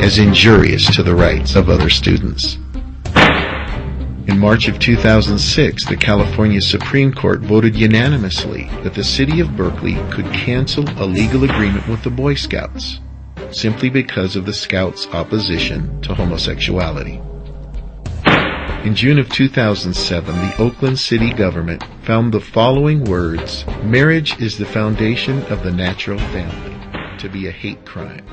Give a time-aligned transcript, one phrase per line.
[0.00, 2.56] as injurious to the rights of other students.
[4.26, 9.96] In March of 2006, the California Supreme Court voted unanimously that the city of Berkeley
[10.10, 13.00] could cancel a legal agreement with the Boy Scouts
[13.52, 17.20] simply because of the Scouts' opposition to homosexuality.
[18.84, 24.64] In June of 2007, the Oakland city government found the following words, marriage is the
[24.64, 28.24] foundation of the natural family, to be a hate crime.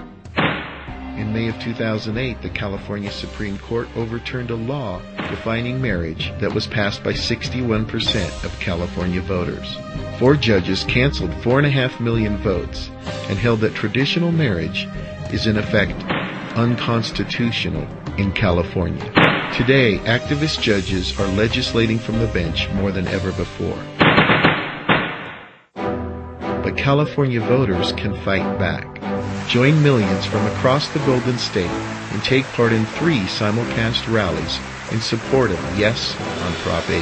[1.18, 6.68] In May of 2008, the California Supreme Court overturned a law defining marriage that was
[6.68, 9.78] passed by 61% of California voters.
[10.20, 12.92] Four judges canceled 4.5 million votes
[13.30, 14.88] and held that traditional marriage
[15.34, 16.00] is in effect
[16.56, 17.88] unconstitutional
[18.20, 19.04] in California.
[19.56, 23.84] Today, activist judges are legislating from the bench more than ever before.
[25.74, 28.86] But California voters can fight back.
[29.48, 31.72] Join millions from across the Golden State
[32.12, 34.60] and take part in three simulcast rallies
[34.92, 37.02] in support of Yes on Prop 8.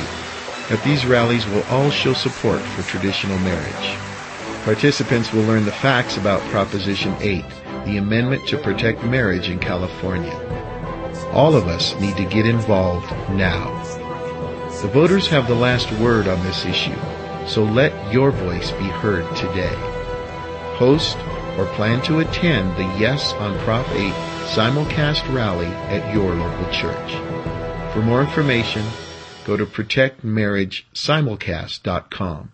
[0.70, 3.98] At these rallies, we'll all show support for traditional marriage.
[4.64, 7.44] Participants will learn the facts about Proposition 8,
[7.86, 10.36] the amendment to protect marriage in California.
[11.32, 13.74] All of us need to get involved now.
[14.84, 17.00] The voters have the last word on this issue,
[17.48, 19.76] so let your voice be heard today.
[20.78, 21.18] Host
[21.58, 24.14] or plan to attend the Yes on Prop 8
[24.46, 27.14] simulcast rally at your local church.
[27.94, 28.86] For more information,
[29.46, 32.52] go to protectmarriagesimulcast.com.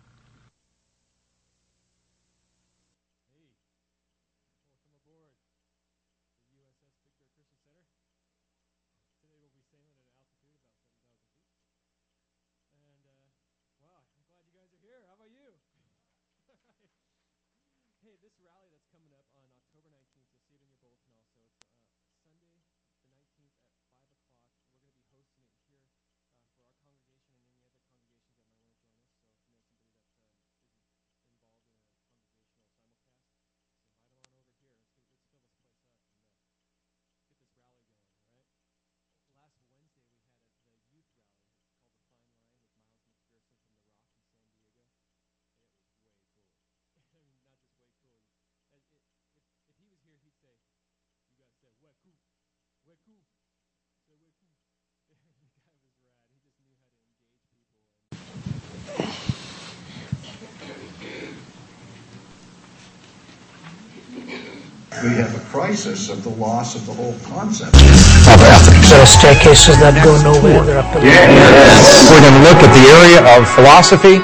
[18.20, 20.21] This rally that's coming up on October 19th,
[65.04, 68.90] we have a crisis of the loss of the whole concept of ethics.
[68.90, 70.62] There are staircases that go nowhere.
[70.62, 71.10] There are pillars.
[71.10, 72.06] Yes.
[72.06, 74.22] We're going to look at the area of philosophy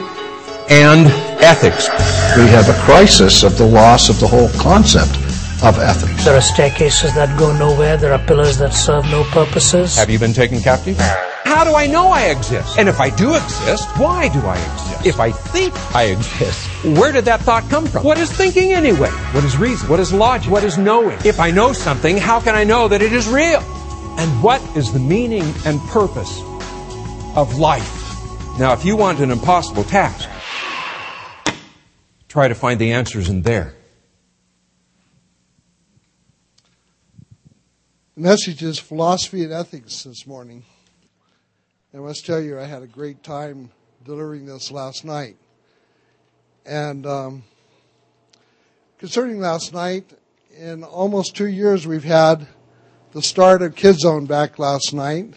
[0.69, 1.09] and
[1.41, 1.89] ethics.
[2.37, 5.26] We have a crisis of the loss of the whole concept
[5.63, 6.23] of ethics.
[6.23, 7.97] There are staircases that go nowhere.
[7.97, 9.95] There are pillars that serve no purposes.
[9.97, 10.97] Have you been taken captive?
[10.97, 12.77] How do I know I exist?
[12.77, 15.05] And if I do exist, why do I exist?
[15.05, 16.67] If I think I exist,
[16.99, 18.03] where did that thought come from?
[18.03, 19.09] What is thinking anyway?
[19.31, 19.89] What is reason?
[19.89, 20.51] What is logic?
[20.51, 21.17] What is knowing?
[21.25, 23.61] If I know something, how can I know that it is real?
[24.19, 26.41] And what is the meaning and purpose
[27.35, 27.93] of life?
[28.59, 30.29] Now, if you want an impossible task,
[32.27, 33.76] try to find the answers in there.
[38.17, 40.63] Message is philosophy and ethics this morning.
[41.93, 43.69] I must tell you, I had a great time
[44.03, 45.37] delivering this last night.
[46.65, 47.43] And um,
[48.97, 50.13] concerning last night,
[50.57, 52.47] in almost two years, we've had
[53.11, 55.35] the start of Kids Zone back last night.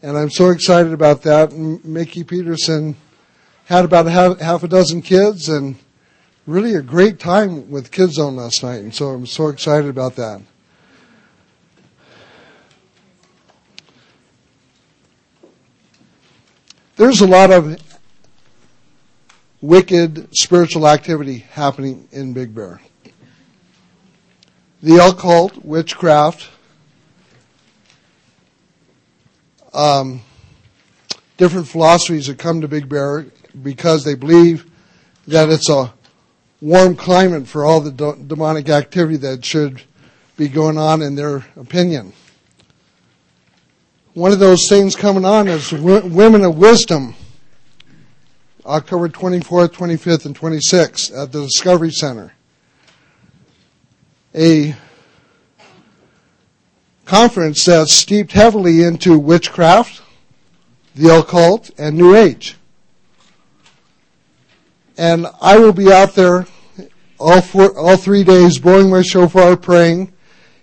[0.00, 1.52] And I'm so excited about that.
[1.52, 2.96] And Mickey Peterson
[3.66, 5.76] had about half, half a dozen kids and
[6.46, 8.80] really a great time with Kids Zone last night.
[8.80, 10.40] And so I'm so excited about that.
[16.98, 17.80] There's a lot of
[19.60, 22.80] wicked spiritual activity happening in Big Bear.
[24.82, 26.48] The occult, witchcraft,
[29.72, 30.22] um,
[31.36, 33.26] different philosophies that come to Big Bear
[33.62, 34.68] because they believe
[35.28, 35.94] that it's a
[36.60, 37.92] warm climate for all the
[38.26, 39.82] demonic activity that should
[40.36, 42.12] be going on in their opinion
[44.18, 47.14] one of those things coming on is Women of Wisdom,
[48.66, 52.32] October 24th, 25th, and 26th at the Discovery Center.
[54.34, 54.74] A
[57.04, 60.02] conference that's steeped heavily into witchcraft,
[60.96, 62.56] the occult, and New Age.
[64.96, 66.48] And I will be out there
[67.20, 70.12] all four, all three days blowing my shofar, praying,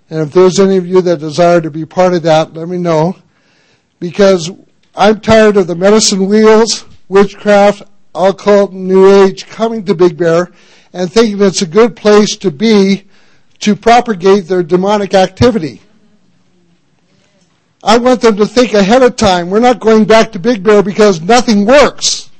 [0.09, 2.77] And if there's any of you that desire to be part of that, let me
[2.77, 3.15] know.
[3.99, 4.51] Because
[4.95, 7.83] I'm tired of the medicine wheels, witchcraft,
[8.13, 10.51] occult, new age coming to Big Bear
[10.93, 13.05] and thinking it's a good place to be
[13.59, 15.81] to propagate their demonic activity.
[17.83, 19.49] I want them to think ahead of time.
[19.49, 22.31] We're not going back to Big Bear because nothing works.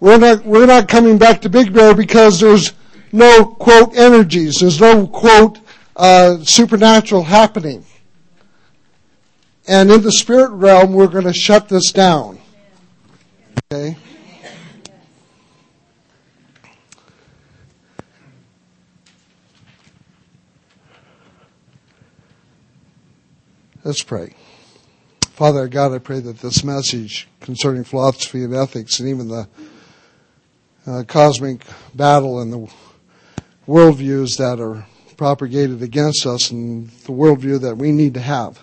[0.00, 2.72] We're not, we're not coming back to Big Bear because there's
[3.12, 4.60] no quote energies.
[4.60, 5.60] There's no quote
[5.96, 7.84] uh, supernatural happening.
[9.70, 12.40] And in the spirit realm, we're going to shut this down.
[13.72, 13.96] Okay?
[23.84, 24.34] Let's pray.
[25.20, 29.48] Father God, I pray that this message concerning philosophy and ethics and even the
[30.84, 31.64] uh, cosmic
[31.94, 32.68] battle and the
[33.68, 34.84] worldviews that are
[35.16, 38.60] propagated against us and the worldview that we need to have.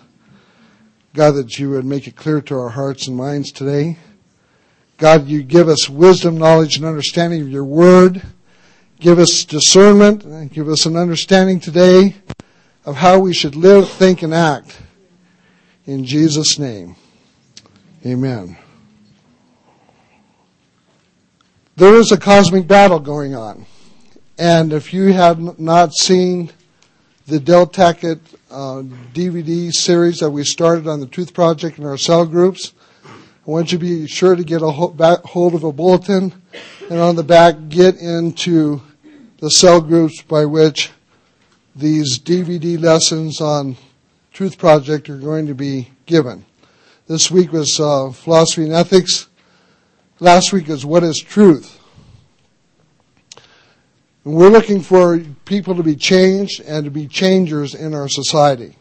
[1.14, 3.96] God, that you would make it clear to our hearts and minds today.
[4.98, 8.22] God, you give us wisdom, knowledge, and understanding of your word.
[9.00, 12.16] Give us discernment and give us an understanding today
[12.84, 14.80] of how we should live, think, and act.
[15.86, 16.96] In Jesus' name,
[18.04, 18.58] amen.
[21.76, 23.64] There is a cosmic battle going on.
[24.36, 26.50] And if you have not seen
[27.26, 27.66] the Del
[28.50, 32.72] uh, DVD series that we started on the Truth Project in our cell groups,
[33.04, 36.34] I want you to be sure to get a hold of a bulletin
[36.90, 38.80] and on the back get into
[39.38, 40.90] the cell groups by which
[41.76, 43.76] these DVD lessons on
[44.32, 46.44] Truth Project are going to be given.
[47.06, 49.28] This week was uh, philosophy and ethics.
[50.20, 51.77] Last week is what is truth.
[54.28, 58.76] And we're looking for people to be changed and to be changers in our society.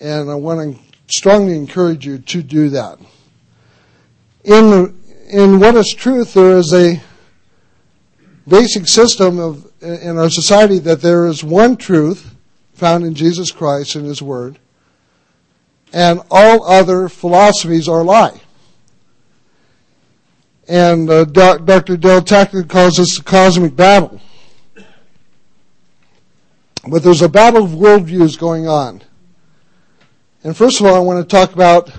[0.00, 2.98] And I want to strongly encourage you to do that.
[4.44, 4.98] In,
[5.28, 7.02] in what is truth, there is a
[8.48, 12.34] basic system of, in our society that there is one truth
[12.72, 14.58] found in Jesus Christ and His Word,
[15.92, 18.40] and all other philosophies are lie.
[20.68, 21.96] And uh, Dr.
[21.96, 24.20] Del Tackett calls this the cosmic battle.
[26.86, 29.02] But there's a battle of worldviews going on.
[30.42, 31.90] And first of all, I want to talk about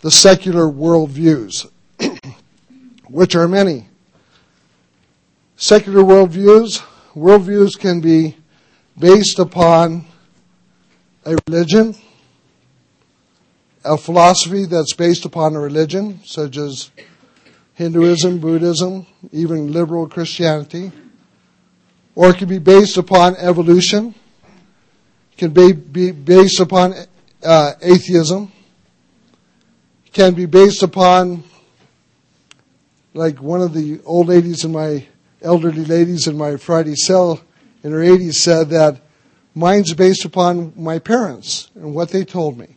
[0.00, 1.70] the secular worldviews,
[3.08, 3.88] which are many.
[5.56, 6.82] Secular worldviews,
[7.14, 8.36] worldviews can be
[8.98, 10.06] based upon
[11.24, 11.94] a religion,
[13.84, 16.90] a philosophy that's based upon a religion, such as
[17.78, 20.90] Hinduism, Buddhism, even liberal Christianity,
[22.16, 24.16] or it can be based upon evolution,
[25.30, 26.92] it can be, be based upon
[27.44, 28.50] uh, atheism,
[30.06, 31.44] it can be based upon,
[33.14, 35.06] like one of the old ladies in my,
[35.40, 37.40] elderly ladies in my Friday cell
[37.84, 39.00] in her 80s said that
[39.54, 42.74] mine's based upon my parents and what they told me.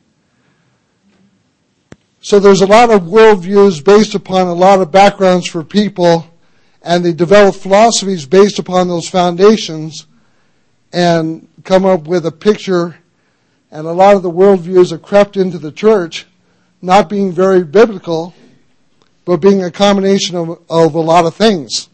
[2.24, 6.28] So there's a lot of worldviews based upon a lot of backgrounds for people,
[6.84, 10.06] and they develop philosophies based upon those foundations
[10.94, 12.96] and come up with a picture.
[13.72, 16.28] And a lot of the worldviews have crept into the church,
[16.80, 18.36] not being very biblical,
[19.26, 21.90] but being a combination of, of a lot of things.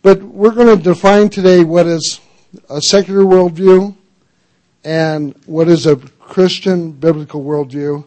[0.00, 2.20] But we're going to define today what is
[2.70, 3.96] a secular worldview
[4.84, 8.04] and what is a Christian biblical worldview.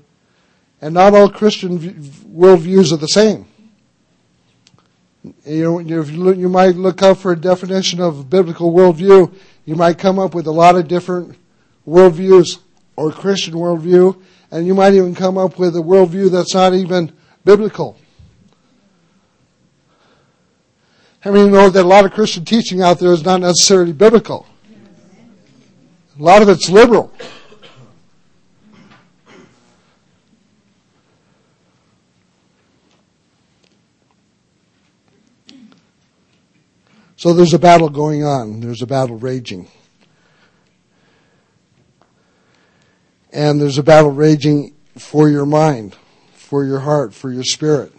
[0.81, 3.47] And not all Christian worldviews are the same.
[5.45, 9.33] You know, you, look, you might look up for a definition of biblical worldview,
[9.65, 11.35] you might come up with a lot of different
[11.87, 12.59] worldviews
[12.95, 17.11] or Christian worldview, and you might even come up with a worldview that's not even
[17.43, 17.97] biblical.
[21.23, 23.93] I mean, you know that a lot of Christian teaching out there is not necessarily
[23.93, 24.45] biblical.
[26.17, 27.11] A lot of it's liberal.
[37.17, 38.59] So there's a battle going on.
[38.59, 39.67] There's a battle raging.
[43.33, 45.95] And there's a battle raging for your mind,
[46.33, 47.91] for your heart, for your spirit.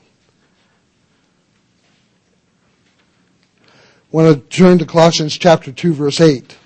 [4.16, 6.56] want to turn to Colossians chapter 2 verse 8.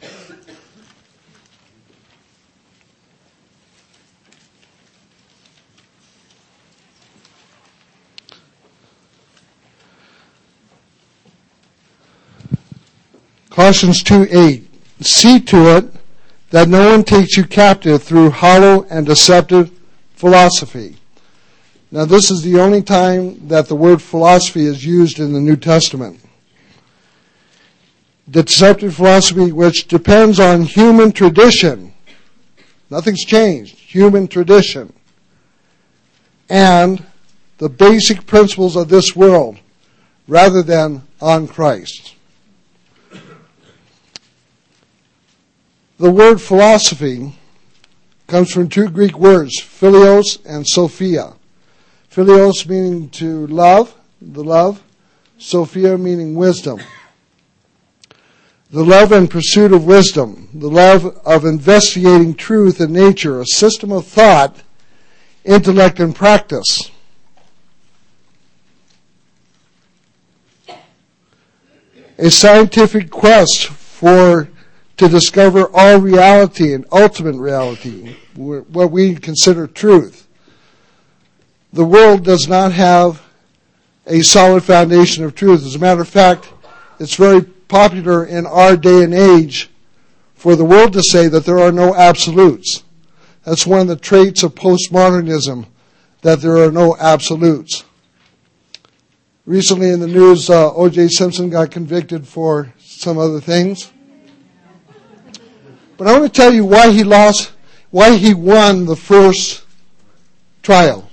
[13.50, 14.70] Colossians 2 8.
[15.00, 15.92] See to it
[16.50, 19.72] that no one takes you captive through hollow and deceptive
[20.14, 20.96] philosophy.
[21.90, 25.56] Now, this is the only time that the word philosophy is used in the New
[25.56, 26.20] Testament.
[28.30, 31.92] Deceptive philosophy, which depends on human tradition.
[32.88, 33.76] Nothing's changed.
[33.76, 34.92] Human tradition.
[36.48, 37.04] And
[37.58, 39.58] the basic principles of this world
[40.28, 42.14] rather than on Christ.
[46.00, 47.34] The word philosophy
[48.26, 51.34] comes from two Greek words, philios and sophia.
[52.08, 54.82] Philios meaning to love, the love,
[55.36, 56.80] sophia meaning wisdom.
[58.70, 63.92] The love and pursuit of wisdom, the love of investigating truth and nature, a system
[63.92, 64.56] of thought,
[65.44, 66.90] intellect, and practice.
[72.16, 74.48] A scientific quest for
[75.00, 80.28] to discover all reality and ultimate reality, what we consider truth.
[81.72, 83.22] The world does not have
[84.06, 85.64] a solid foundation of truth.
[85.64, 86.52] As a matter of fact,
[86.98, 89.70] it's very popular in our day and age
[90.34, 92.84] for the world to say that there are no absolutes.
[93.44, 95.64] That's one of the traits of postmodernism,
[96.20, 97.84] that there are no absolutes.
[99.46, 101.08] Recently in the news, uh, O.J.
[101.08, 103.90] Simpson got convicted for some other things.
[106.00, 107.52] But I want to tell you why he lost,
[107.90, 109.66] why he won the first
[110.62, 111.10] trial.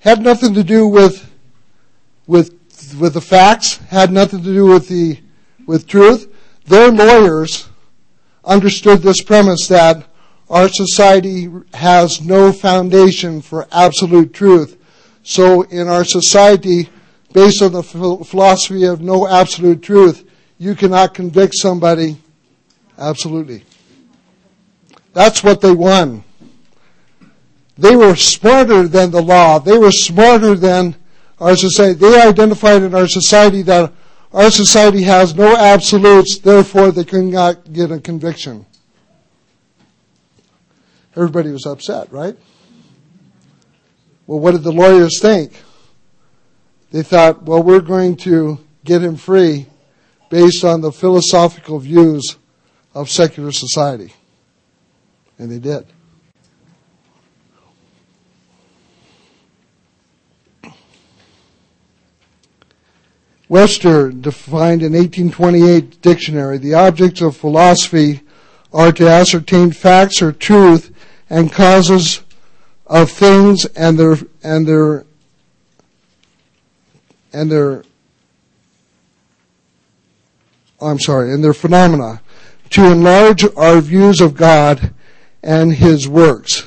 [0.00, 1.26] Had nothing to do with,
[2.26, 2.50] with,
[3.00, 5.22] with the facts, had nothing to do with the,
[5.66, 6.30] with truth.
[6.66, 7.70] Their lawyers
[8.44, 10.06] understood this premise that
[10.50, 14.76] our society has no foundation for absolute truth.
[15.22, 16.90] So in our society,
[17.32, 22.18] based on the philosophy of no absolute truth, you cannot convict somebody
[22.98, 23.64] Absolutely.
[25.12, 26.24] That's what they won.
[27.78, 29.58] They were smarter than the law.
[29.58, 30.96] They were smarter than
[31.38, 31.94] our society.
[31.94, 33.92] They identified in our society that
[34.32, 38.66] our society has no absolutes, therefore they could not get a conviction.
[41.14, 42.36] Everybody was upset, right?
[44.26, 45.52] Well, what did the lawyers think?
[46.90, 49.66] They thought, well, we're going to get him free
[50.28, 52.36] based on the philosophical views
[52.96, 54.10] of secular society.
[55.38, 55.86] And they did.
[63.50, 68.22] Webster defined in 1828 dictionary, the objects of philosophy
[68.72, 70.90] are to ascertain facts or truth
[71.28, 72.22] and causes
[72.86, 75.04] of things and their and their
[77.32, 77.84] and their
[80.80, 82.20] I'm sorry, and their phenomena
[82.70, 84.92] to enlarge our views of God
[85.42, 86.66] and His works.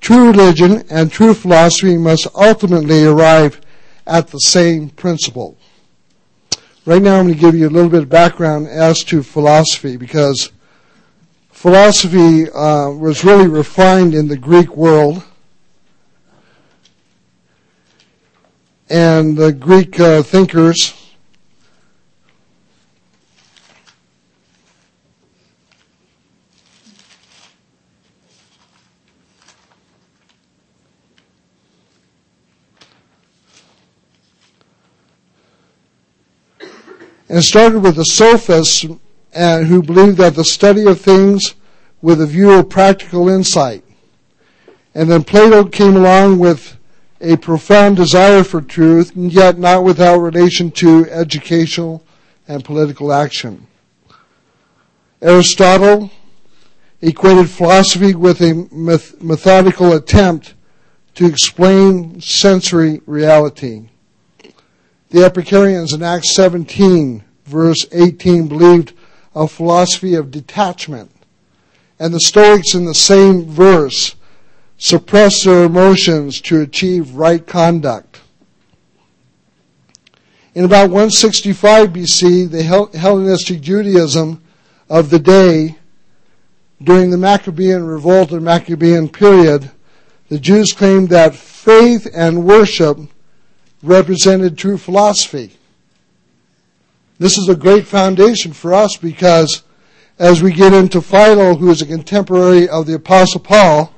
[0.00, 3.60] True religion and true philosophy must ultimately arrive
[4.06, 5.56] at the same principle.
[6.86, 9.96] Right now I'm going to give you a little bit of background as to philosophy
[9.96, 10.50] because
[11.50, 15.22] philosophy uh, was really refined in the Greek world.
[18.88, 20.99] And the Greek uh, thinkers
[37.30, 38.84] and started with the sophists
[39.32, 41.54] and who believed that the study of things
[42.02, 43.84] with a view of practical insight.
[44.96, 46.76] And then Plato came along with
[47.20, 52.02] a profound desire for truth, yet not without relation to educational
[52.48, 53.68] and political action.
[55.22, 56.10] Aristotle
[57.00, 58.66] equated philosophy with a
[59.20, 60.54] methodical attempt
[61.14, 63.88] to explain sensory reality.
[65.10, 68.92] The Epicureans in Acts 17, verse 18, believed
[69.34, 71.10] a philosophy of detachment.
[71.98, 74.14] And the Stoics in the same verse
[74.78, 78.20] suppressed their emotions to achieve right conduct.
[80.54, 82.62] In about 165 BC, the
[82.96, 84.42] Hellenistic Judaism
[84.88, 85.76] of the day,
[86.82, 89.72] during the Maccabean revolt or Maccabean period,
[90.28, 92.98] the Jews claimed that faith and worship
[93.82, 95.52] represented true philosophy.
[97.18, 99.62] This is a great foundation for us because
[100.18, 103.94] as we get into Philo, who is a contemporary of the Apostle Paul,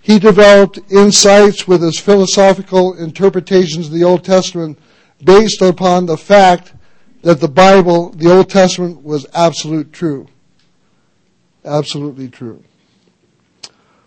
[0.00, 4.78] he developed insights with his philosophical interpretations of the Old Testament
[5.22, 6.74] based upon the fact
[7.22, 10.28] that the Bible, the Old Testament, was absolute true.
[11.64, 12.62] Absolutely true.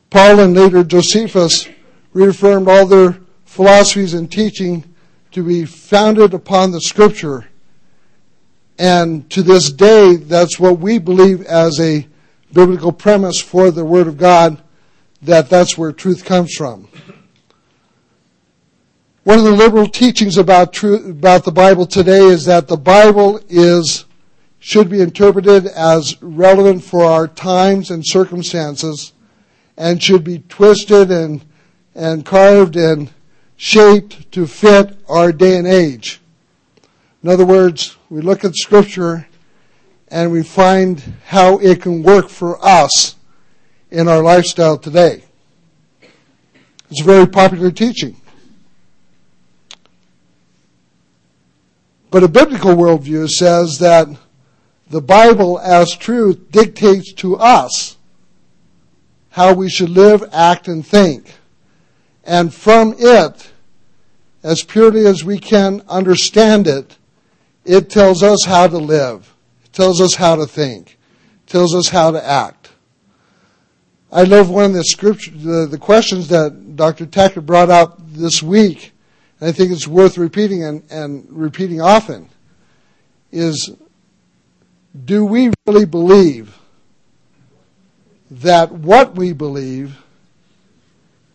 [0.10, 1.68] Paul and later Josephus
[2.14, 4.84] reaffirmed all their philosophies and teaching
[5.38, 7.46] to be founded upon the scripture.
[8.80, 12.08] And to this day, that's what we believe as a
[12.52, 14.60] biblical premise for the Word of God,
[15.22, 16.88] that that's where truth comes from.
[19.26, 23.40] One of the liberal teachings about truth, about the Bible today is that the Bible
[23.48, 24.06] is,
[24.58, 29.14] should be interpreted as relevant for our times and circumstances
[29.78, 31.46] and should be twisted and,
[31.94, 33.12] and carved and
[33.58, 36.22] shaped to fit our day and age.
[37.24, 39.28] In other words, we look at scripture
[40.08, 43.16] and we find how it can work for us
[43.92, 45.24] in our lifestyle today.
[46.90, 48.16] It's a very popular teaching.
[52.10, 54.08] But a biblical worldview says that
[54.90, 57.98] the Bible as truth dictates to us
[59.32, 61.34] how we should live, act, and think.
[62.28, 63.52] And from it,
[64.44, 66.98] as purely as we can understand it,
[67.66, 69.34] it tells us how to live.
[69.66, 71.00] It tells us how to think.
[71.46, 72.72] It tells us how to act.
[74.12, 77.08] I love one of the scripture, the, the questions that Dr.
[77.08, 78.94] Tackett brought out this week
[79.40, 82.30] and I think it's worth repeating and, and repeating often,
[83.32, 83.72] is
[85.06, 86.58] do we really believe
[88.32, 89.98] that what we believe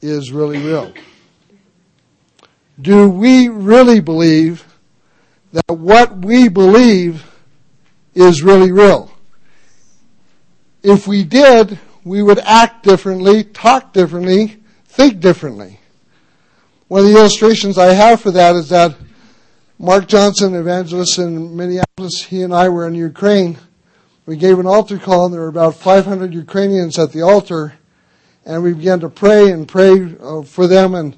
[0.02, 0.92] is really real?
[2.80, 4.64] Do we really believe
[5.52, 7.24] that what we believe
[8.14, 9.10] is really real?
[10.82, 15.78] If we did, we would act differently, talk differently, think differently.
[16.88, 18.96] One of the illustrations I have for that is that
[19.78, 23.58] Mark Johnson, evangelist in Minneapolis, he and I were in Ukraine.
[24.26, 27.74] We gave an altar call, and there were about 500 Ukrainians at the altar,
[28.44, 30.94] and we began to pray and pray uh, for them.
[30.94, 31.16] And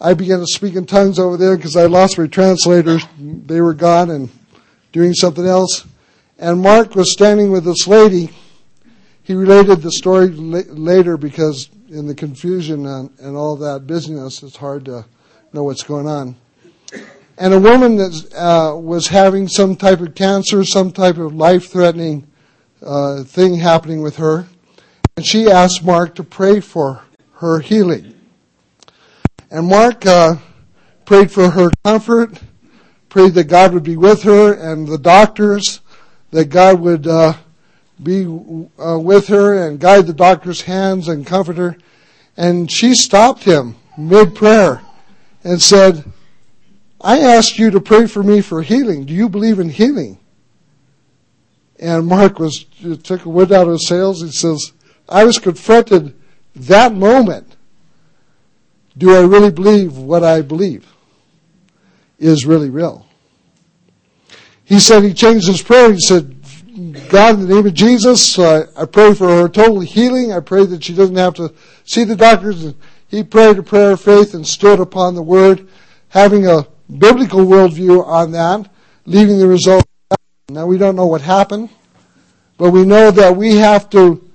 [0.00, 3.74] I began to speak in tongues over there because I lost my translators; they were
[3.74, 4.30] gone and
[4.92, 5.86] doing something else.
[6.38, 8.30] And Mark was standing with this lady.
[9.22, 14.56] He related the story later because in the confusion and, and all that busyness, it's
[14.56, 15.04] hard to
[15.52, 16.36] know what's going on.
[17.38, 22.26] And a woman that uh, was having some type of cancer, some type of life-threatening
[22.82, 24.46] uh, thing happening with her,
[25.16, 27.02] and she asked Mark to pray for
[27.36, 28.14] her healing.
[29.50, 30.36] And Mark uh,
[31.06, 32.38] prayed for her comfort,
[33.08, 35.80] prayed that God would be with her and the doctors,
[36.32, 37.34] that God would uh,
[38.02, 41.78] be uh, with her and guide the doctor's hands and comfort her.
[42.36, 44.82] And she stopped him mid prayer
[45.42, 46.04] and said,
[47.00, 49.06] I asked you to pray for me for healing.
[49.06, 50.18] Do you believe in healing?
[51.78, 52.64] And Mark was
[53.02, 54.20] took a wind out of his sails.
[54.20, 54.72] He says,
[55.08, 56.14] I was confronted
[56.54, 57.56] that moment.
[58.98, 60.86] Do I really believe what I believe
[62.18, 63.06] is really real?
[64.64, 65.92] He said he changed his prayer.
[65.92, 66.34] He said,
[67.08, 70.32] God, in the name of Jesus, uh, I pray for her total healing.
[70.32, 72.74] I pray that she doesn't have to see the doctors.
[73.08, 75.68] He prayed a prayer of faith and stood upon the word,
[76.08, 76.66] having a
[76.98, 78.68] biblical worldview on that,
[79.04, 79.84] leaving the result.
[80.48, 81.70] Now we don't know what happened,
[82.58, 84.25] but we know that we have to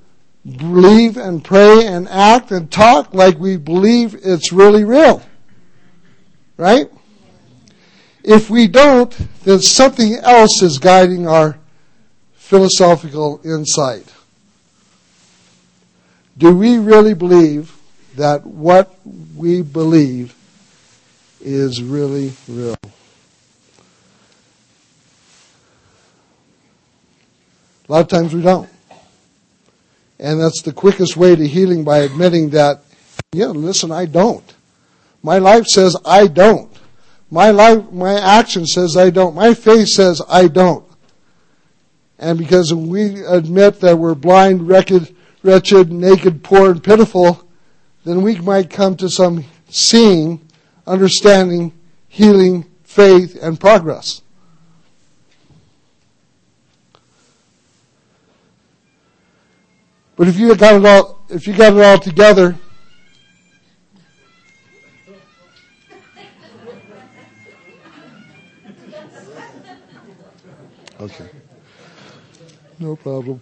[0.45, 5.21] believe and pray and act and talk like we believe it's really real.
[6.57, 6.89] Right?
[8.23, 9.11] If we don't,
[9.43, 11.57] then something else is guiding our
[12.33, 14.13] philosophical insight.
[16.37, 17.75] Do we really believe
[18.15, 18.95] that what
[19.35, 20.35] we believe
[21.39, 22.75] is really real?
[27.87, 28.69] A lot of times we don't.
[30.21, 32.83] And that's the quickest way to healing by admitting that,
[33.33, 34.53] yeah, listen, I don't.
[35.23, 36.71] My life says I don't.
[37.31, 39.33] My life, my action says I don't.
[39.33, 40.85] My faith says I don't.
[42.19, 47.43] And because we admit that we're blind, wretched, wretched, naked, poor, and pitiful,
[48.05, 50.47] then we might come to some seeing,
[50.85, 51.73] understanding,
[52.09, 54.21] healing, faith, and progress.
[60.21, 62.55] But if you got it all, if you got it all together,
[70.99, 71.25] okay.
[72.77, 73.41] No problem.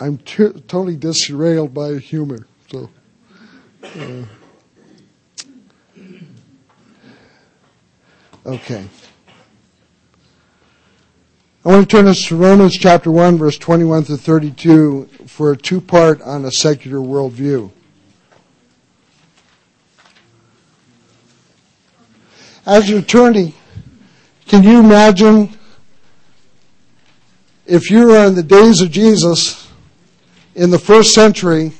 [0.00, 2.48] I'm t- totally disrailed by humor.
[2.72, 2.90] So,
[3.96, 4.24] uh,
[8.44, 8.84] Okay.
[11.62, 15.56] I want to turn us to Romans chapter 1, verse 21 to 32 for a
[15.58, 17.70] two part on a secular worldview.
[22.64, 23.54] As an attorney,
[24.46, 25.50] can you imagine
[27.66, 29.70] if you were in the days of Jesus
[30.54, 31.72] in the first century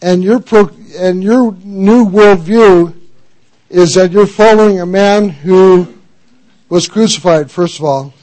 [0.00, 2.92] and your, pro- and your new worldview
[3.70, 6.01] is that you're following a man who
[6.72, 8.14] was crucified, first of all.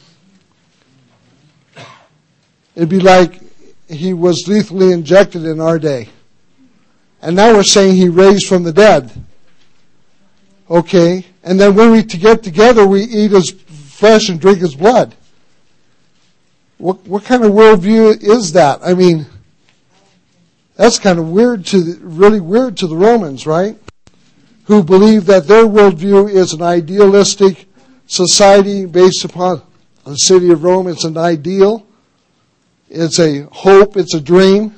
[2.76, 3.40] It'd be like
[3.88, 6.10] he was lethally injected in our day.
[7.22, 9.12] And now we're saying he raised from the dead.
[10.68, 11.28] Okay.
[11.44, 15.14] And then when we get together, we eat his flesh and drink his blood.
[16.80, 18.80] What, what kind of worldview is that?
[18.82, 19.28] I mean,
[20.76, 23.78] that's kind of weird to, the, really weird to the Romans, right?
[24.64, 27.69] Who believe that their worldview is an idealistic
[28.10, 29.62] society based upon
[30.04, 30.88] the city of Rome.
[30.88, 31.86] It's an ideal.
[32.90, 33.96] It's a hope.
[33.96, 34.76] It's a dream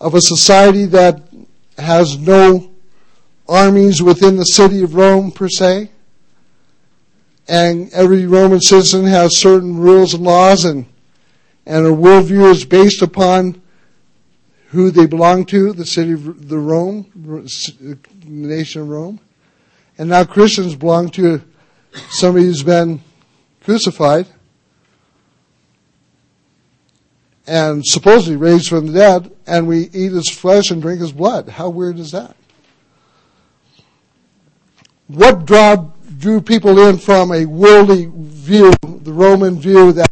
[0.00, 1.20] of a society that
[1.76, 2.70] has no
[3.48, 5.90] armies within the city of Rome per se.
[7.48, 10.86] And every Roman citizen has certain rules and laws and,
[11.66, 13.60] and a worldview is based upon
[14.68, 19.18] who they belong to, the city of the Rome, the nation of Rome.
[19.96, 21.42] And now Christians belong to
[22.10, 23.00] somebody who's been
[23.62, 24.26] crucified
[27.46, 31.48] and supposedly raised from the dead, and we eat his flesh and drink his blood.
[31.48, 32.36] How weird is that?
[35.06, 40.10] What draw, drew people in from a worldly view, the Roman view that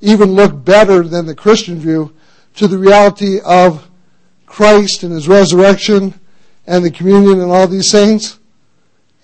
[0.00, 2.14] even looked better than the Christian view,
[2.54, 3.88] to the reality of
[4.46, 6.14] Christ and his resurrection
[6.66, 8.37] and the communion and all these things?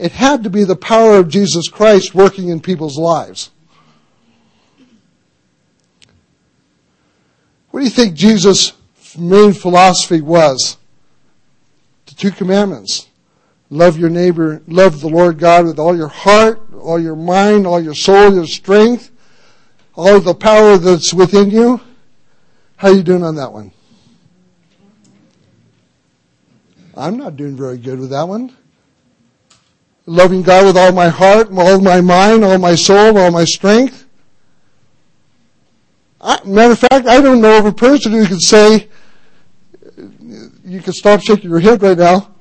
[0.05, 3.51] It had to be the power of Jesus Christ working in people's lives.
[7.71, 8.75] What do you think Jesus'
[9.17, 10.77] main philosophy was?
[12.05, 13.09] The two commandments.
[13.71, 17.81] Love your neighbor, love the Lord God with all your heart, all your mind, all
[17.81, 19.11] your soul, your strength,
[19.95, 21.81] all the power that's within you.
[22.77, 23.73] How are you doing on that one?
[26.95, 28.55] I'm not doing very good with that one.
[30.07, 34.07] Loving God with all my heart, all my mind, all my soul, all my strength.
[36.21, 38.89] I, matter of fact, I don't know of a person who could say,
[40.65, 42.35] you can stop shaking your head right now,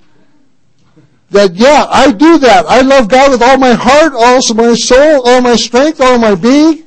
[1.31, 2.65] that yeah, I do that.
[2.67, 6.35] I love God with all my heart, all my soul, all my strength, all my
[6.35, 6.83] being.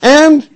[0.00, 0.48] And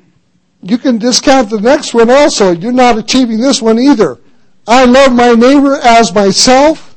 [0.69, 2.53] you can discount the next one also.
[2.53, 4.19] You're not achieving this one either.
[4.67, 6.97] I love my neighbor as myself.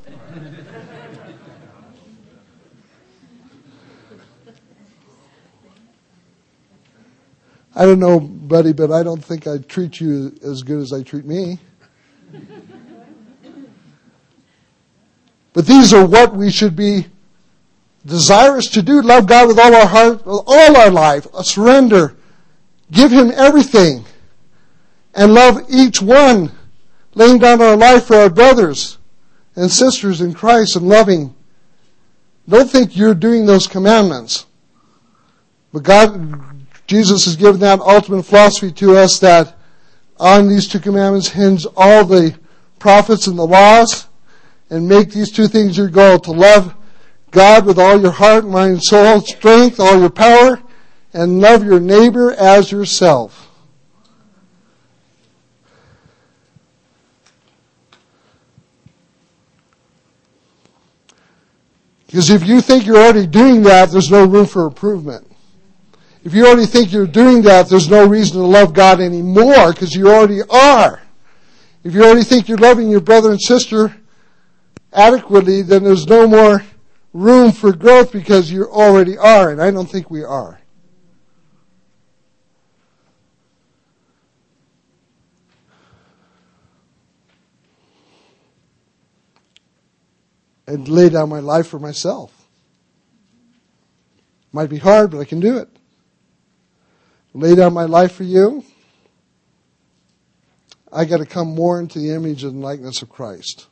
[7.73, 11.03] I don't know, buddy, but I don't think I treat you as good as I
[11.03, 11.57] treat me.
[15.53, 17.07] But these are what we should be
[18.05, 19.01] desirous to do.
[19.01, 21.25] Love God with all our heart, with all our life.
[21.43, 22.15] Surrender
[22.91, 24.05] give Him everything
[25.13, 26.51] and love each one,
[27.15, 28.97] laying down our life for our brothers
[29.55, 31.35] and sisters in Christ and loving.
[32.47, 34.45] Don't think you're doing those commandments.
[35.73, 39.55] But God, Jesus has given that ultimate philosophy to us that
[40.17, 42.37] on these two commandments hinge all the
[42.79, 44.07] prophets and the laws
[44.69, 46.75] and make these two things your goal to love
[47.31, 50.61] God with all your heart, mind, soul, strength, all your power,
[51.13, 53.49] and love your neighbor as yourself.
[62.07, 65.25] Because if you think you're already doing that, there's no room for improvement.
[66.23, 69.95] If you already think you're doing that, there's no reason to love God anymore because
[69.95, 71.01] you already are.
[71.83, 73.95] If you already think you're loving your brother and sister
[74.93, 76.63] adequately, then there's no more
[77.13, 80.60] room for growth because you already are, and I don't think we are.
[90.71, 92.47] And lay down my life for myself.
[94.53, 95.67] Might be hard, but I can do it.
[97.33, 98.63] Lay down my life for you.
[100.91, 103.67] I got to come more into the image and likeness of Christ.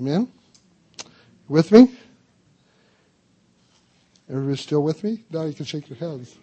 [0.00, 0.30] Amen?
[1.48, 1.92] With me?
[4.30, 5.24] Everybody still with me?
[5.30, 6.36] Now you can shake your heads.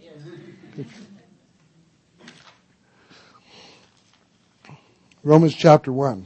[5.24, 6.26] Romans chapter 1.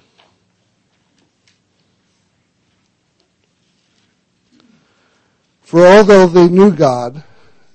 [5.73, 7.23] For although they knew God,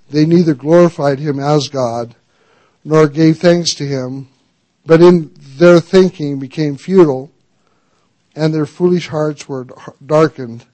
[0.09, 2.15] they neither glorified him as God
[2.85, 4.29] nor gave thanks to him,
[4.87, 7.33] but in their thinking became futile
[8.37, 9.67] and their foolish hearts were
[10.07, 10.65] darkened.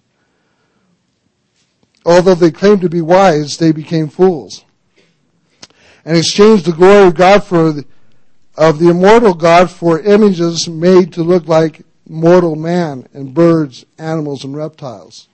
[2.04, 4.62] Although they claimed to be wise, they became fools
[6.04, 7.86] and exchanged the glory of God for the,
[8.54, 14.44] of the immortal God for images made to look like mortal man and birds, animals,
[14.44, 15.28] and reptiles.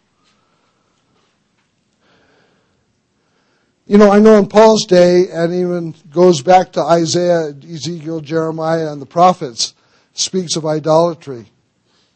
[3.91, 8.93] You know, I know in Paul's day, and even goes back to Isaiah, Ezekiel, Jeremiah,
[8.93, 9.75] and the prophets,
[10.13, 11.47] speaks of idolatry.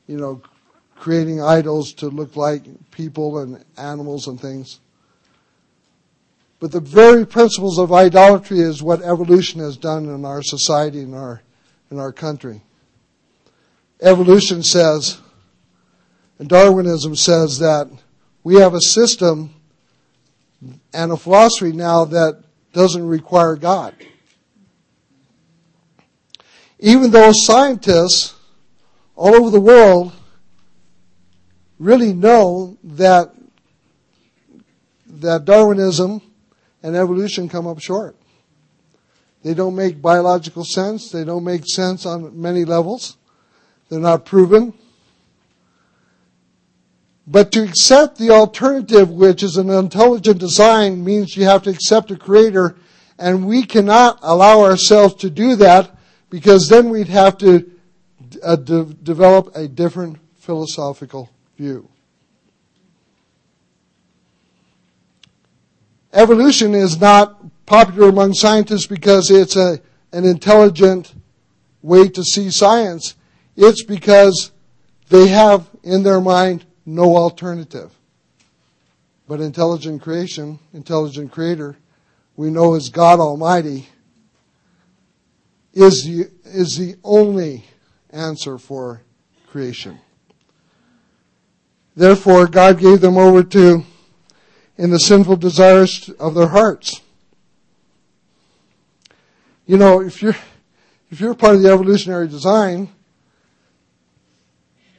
[0.07, 0.43] You know,
[0.95, 4.79] creating idols to look like people and animals and things.
[6.61, 11.13] But the very principles of idolatry is what evolution has done in our society and
[11.13, 11.43] our,
[11.91, 12.63] in our country.
[14.01, 15.19] Evolution says,
[16.39, 17.91] and Darwinism says that
[18.45, 19.57] we have a system
[20.95, 23.95] and a philosophy now that doesn't require God.
[26.79, 28.35] Even though scientists
[29.17, 30.13] all over the world
[31.79, 33.33] really know that
[35.07, 36.21] that Darwinism
[36.83, 38.17] and evolution come up short.
[39.43, 41.11] They don't make biological sense.
[41.11, 43.17] They don't make sense on many levels.
[43.89, 44.75] They're not proven.
[47.27, 52.11] But to accept the alternative, which is an intelligent design, means you have to accept
[52.11, 52.77] a creator,
[53.19, 55.91] and we cannot allow ourselves to do that
[56.29, 57.71] because then we'd have to
[58.43, 61.89] uh, de- develop a different philosophical view.
[66.13, 69.81] Evolution is not popular among scientists because it's a,
[70.13, 71.15] an intelligent
[71.83, 73.15] way to see science.
[73.57, 74.53] It's because
[75.09, 77.93] they have in their mind no alternative.
[79.27, 81.77] But intelligent creation, intelligent creator,
[82.37, 83.89] we know as God Almighty,
[85.73, 87.65] is the, is the only
[88.11, 89.03] answer for
[89.49, 89.99] creation.
[91.97, 93.85] Therefore, God gave them over to
[94.77, 97.01] in the sinful desires of their hearts.
[99.67, 100.37] You know, if you're
[101.11, 102.89] if you're part of the evolutionary design,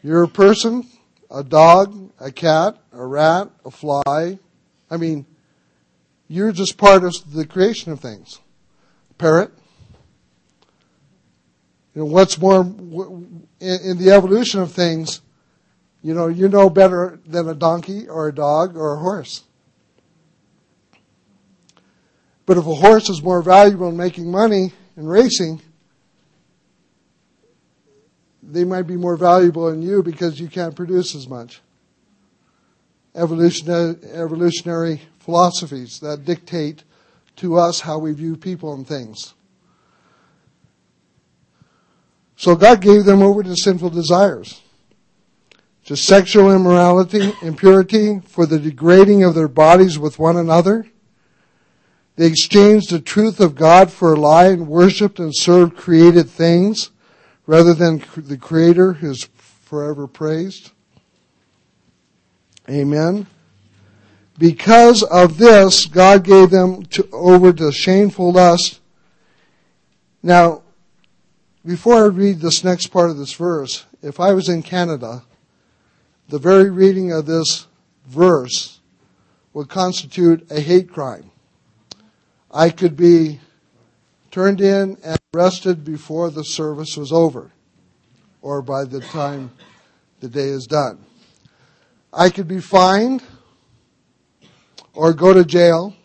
[0.01, 0.87] you're a person,
[1.35, 4.39] a dog, a cat, a rat, a fly.
[4.89, 5.25] I mean,
[6.29, 8.39] you're just part of the creation of things.
[9.17, 9.51] Parrot.
[11.93, 15.21] You know, what's more, in the evolution of things,
[16.01, 19.43] you know, you know better than a donkey or a dog or a horse.
[22.45, 25.61] But if a horse is more valuable in making money in racing,
[28.51, 31.61] they might be more valuable in you because you can't produce as much.
[33.15, 36.83] Evolutionary, evolutionary philosophies that dictate
[37.37, 39.33] to us how we view people and things.
[42.35, 44.61] So God gave them over to sinful desires,
[45.85, 50.85] to sexual immorality, impurity, for the degrading of their bodies with one another.
[52.17, 56.91] They exchanged the truth of God for a lie and worshiped and served created things
[57.45, 60.71] rather than the Creator is forever praised.
[62.69, 63.27] Amen.
[64.37, 68.79] Because of this, God gave them to, over to shameful lust.
[70.21, 70.63] Now,
[71.65, 75.23] before I read this next part of this verse, if I was in Canada,
[76.27, 77.67] the very reading of this
[78.07, 78.79] verse
[79.53, 81.31] would constitute a hate crime.
[82.51, 83.39] I could be
[84.35, 87.53] turned in and arrested before the service was over
[88.41, 89.49] or by the time
[90.19, 90.99] the day is done.
[92.11, 93.23] I could be fined
[94.93, 95.95] or go to jail.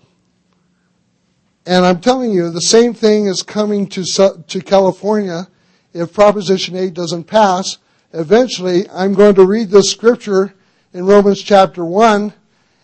[1.66, 4.04] And I'm telling you, the same thing is coming to,
[4.46, 5.48] to California
[5.92, 7.78] if Proposition 8 doesn't pass.
[8.12, 10.54] Eventually, I'm going to read this scripture
[10.92, 12.32] in Romans chapter 1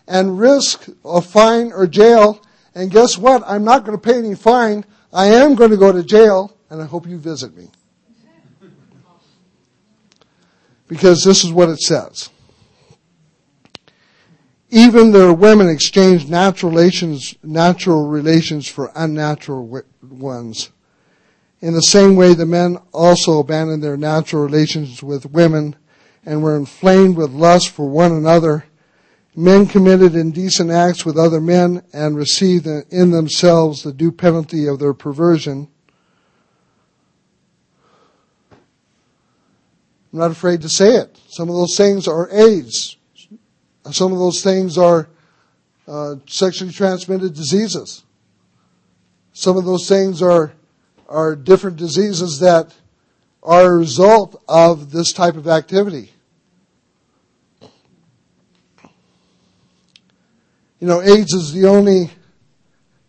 [0.09, 2.41] and risk a fine or jail
[2.77, 3.41] and guess what?
[3.47, 4.85] I'm not going to pay any fine.
[5.13, 7.69] I am going to go to jail, and I hope you visit me.
[10.87, 12.29] Because this is what it says.
[14.69, 20.71] Even their women exchanged natural relations, natural relations for unnatural ones.
[21.61, 25.75] In the same way, the men also abandoned their natural relations with women
[26.25, 28.65] and were inflamed with lust for one another
[29.39, 34.79] Men committed indecent acts with other men and received in themselves the due penalty of
[34.79, 35.67] their perversion.
[40.11, 41.19] I'm not afraid to say it.
[41.27, 42.97] Some of those things are AIDS.
[43.91, 45.07] Some of those things are
[45.87, 48.05] uh, sexually transmitted diseases.
[49.33, 50.53] Some of those things are
[51.07, 52.73] are different diseases that
[53.43, 56.11] are a result of this type of activity.
[60.79, 62.11] You know, AIDS is the only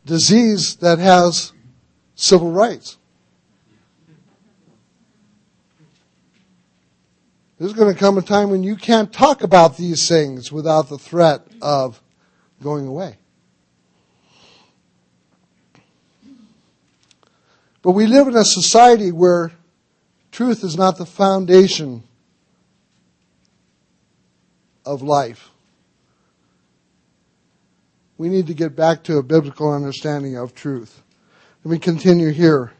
[0.06, 1.52] disease that has
[2.14, 2.96] civil rights.
[7.58, 10.96] There's going to come a time when you can't talk about these things without the
[10.96, 12.00] threat of
[12.62, 13.18] going away.
[17.82, 19.52] But we live in a society where
[20.30, 22.04] truth is not the foundation
[24.84, 25.47] of life.
[28.18, 31.02] We need to get back to a biblical understanding of truth.
[31.64, 32.72] Let me continue here.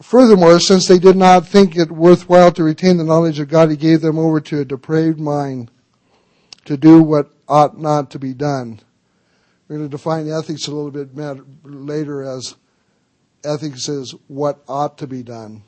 [0.00, 3.76] Furthermore, since they did not think it worthwhile to retain the knowledge of God, he
[3.76, 5.70] gave them over to a depraved mind
[6.64, 8.80] to do what ought not to be done.
[9.68, 11.16] We're going to define ethics a little bit
[11.64, 12.54] later as
[13.44, 15.62] ethics is what ought to be done.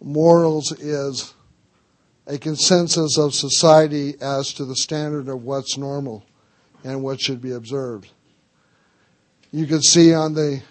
[0.00, 1.34] Morals is
[2.26, 6.24] a consensus of society as to the standard of what's normal
[6.82, 8.10] and what should be observed.
[9.50, 10.62] You can see on the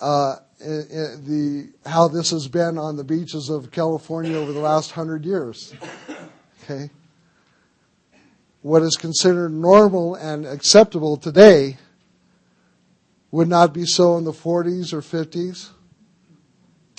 [0.00, 5.24] uh, the how this has been on the beaches of California over the last hundred
[5.24, 5.74] years.
[6.64, 6.90] Okay,
[8.62, 11.76] what is considered normal and acceptable today
[13.32, 15.70] would not be so in the 40s or 50s.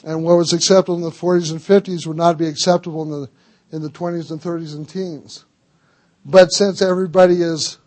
[0.04, 3.30] And what was acceptable in the 40s and 50s would not be acceptable in the,
[3.72, 5.46] in the 20s and 30s and teens.
[6.26, 7.78] But since everybody is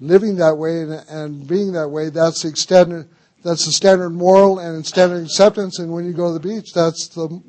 [0.00, 3.08] living that way and, and being that way, that's the extended,
[3.44, 5.78] that's the standard moral and standard acceptance.
[5.78, 7.42] And when you go to the beach, that's the,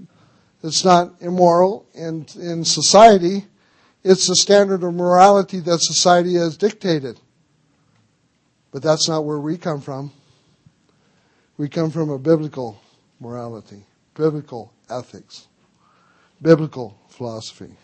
[0.63, 3.47] it's not immoral in, in society.
[4.03, 7.19] It's the standard of morality that society has dictated.
[8.71, 10.11] But that's not where we come from.
[11.57, 12.79] We come from a biblical
[13.19, 15.47] morality, biblical ethics,
[16.41, 17.75] biblical philosophy.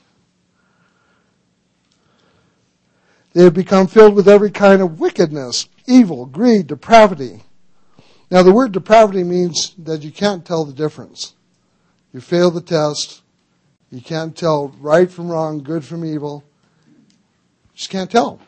[3.34, 7.44] They have become filled with every kind of wickedness, evil, greed, depravity.
[8.32, 11.34] Now, the word depravity means that you can't tell the difference.
[12.14, 13.22] You fail the test,
[13.92, 16.44] you can't tell right from wrong, good from evil.
[16.88, 18.40] You just can't tell.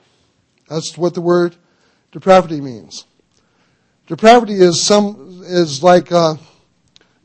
[0.70, 1.58] That's what the word
[2.12, 3.06] depravity means.
[4.08, 6.40] Depravity is some is like a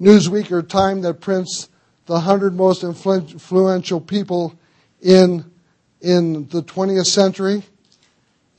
[0.03, 1.69] Newsweek or Time that prints
[2.07, 4.59] the hundred most influential people
[5.01, 5.51] in
[6.01, 7.63] in the 20th century,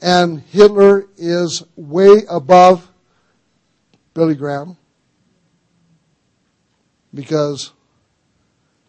[0.01, 2.89] and Hitler is way above
[4.13, 4.77] Billy Graham
[7.13, 7.73] because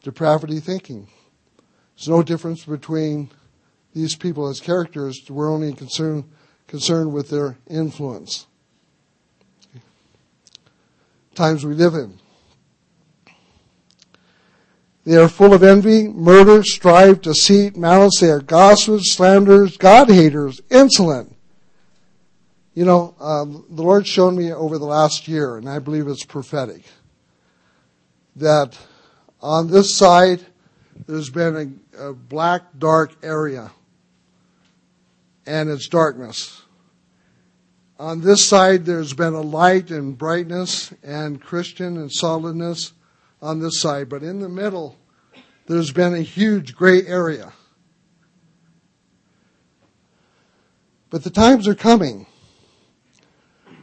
[0.04, 1.08] depravity thinking.
[1.96, 3.30] There's no difference between
[3.92, 5.20] these people as characters.
[5.28, 6.30] We're only concerned,
[6.68, 8.46] concerned with their influence.
[11.34, 12.20] Times we live in.
[15.04, 18.20] They are full of envy, murder, strife, deceit, malice.
[18.20, 21.36] They are gossips, slanderers, God haters, insolent.
[22.72, 26.24] You know, um, the Lord's shown me over the last year, and I believe it's
[26.24, 26.84] prophetic,
[28.36, 28.78] that
[29.42, 30.40] on this side,
[31.06, 33.70] there's been a, a black, dark area,
[35.46, 36.62] and it's darkness.
[37.98, 42.92] On this side, there's been a light and brightness and Christian and solidness
[43.44, 44.08] on this side.
[44.08, 44.96] But in the middle,
[45.66, 47.52] there's been a huge gray area.
[51.10, 52.26] But the times are coming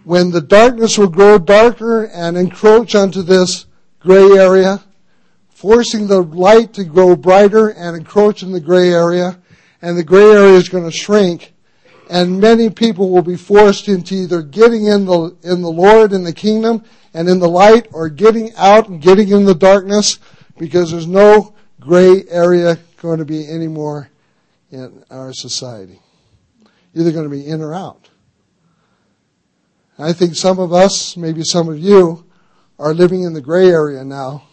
[0.04, 3.68] when the darkness will grow darker and encroach onto this
[4.00, 4.84] gray area
[5.62, 9.40] forcing the light to grow brighter and encroach in the gray area,
[9.80, 11.54] and the gray area is going to shrink,
[12.12, 16.26] and many people will be forced into either getting in the in the Lord in
[16.26, 16.84] the kingdom
[17.14, 20.20] and in the light, or getting out and getting in the darkness,
[20.58, 24.10] because there's no gray area going to be anymore
[24.72, 26.02] in our society.
[26.94, 28.10] Either going to be in or out.
[29.98, 32.26] I think some of us, maybe some of you,
[32.78, 34.44] are living in the gray area now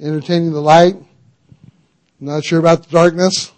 [0.00, 0.94] entertaining the light,
[2.20, 3.52] not sure about the darkness.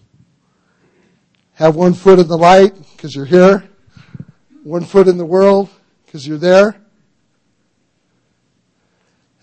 [1.60, 3.68] Have one foot in the light because you're here,
[4.62, 5.68] one foot in the world
[6.06, 6.80] because you're there,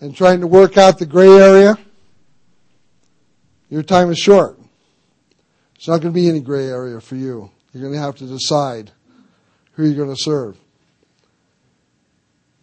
[0.00, 1.78] and trying to work out the gray area.
[3.70, 4.58] Your time is short.
[5.76, 7.52] It's not going to be any gray area for you.
[7.72, 8.90] You're going to have to decide
[9.74, 10.56] who you're going to serve.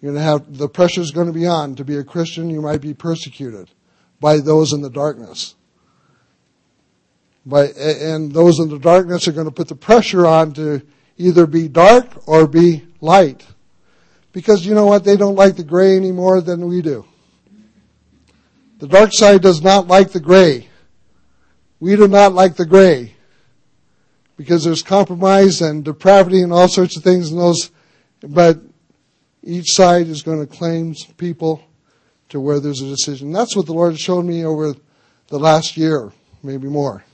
[0.02, 1.76] You're going to have the pressure is going to be on.
[1.76, 3.72] To be a Christian, you might be persecuted
[4.20, 5.56] by those in the darkness.
[7.50, 10.82] And those in the darkness are going to put the pressure on to
[11.18, 13.46] either be dark or be light.
[14.32, 15.04] Because you know what?
[15.04, 17.06] They don't like the gray any more than we do.
[18.80, 20.68] The dark side does not like the gray.
[21.80, 23.16] We do not like the gray.
[24.36, 27.72] Because there's compromise and depravity and all sorts of things in those,
[28.22, 28.60] but
[29.44, 31.64] each side is going to claim people
[32.30, 33.32] to where there's a decision.
[33.32, 34.76] That's what the Lord has shown me over
[35.28, 36.12] the last year,
[36.44, 37.06] maybe more.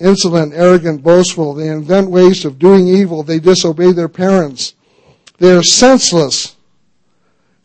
[0.00, 4.74] Insolent, arrogant, boastful, they invent ways of doing evil, they disobey their parents.
[5.38, 6.56] They are senseless,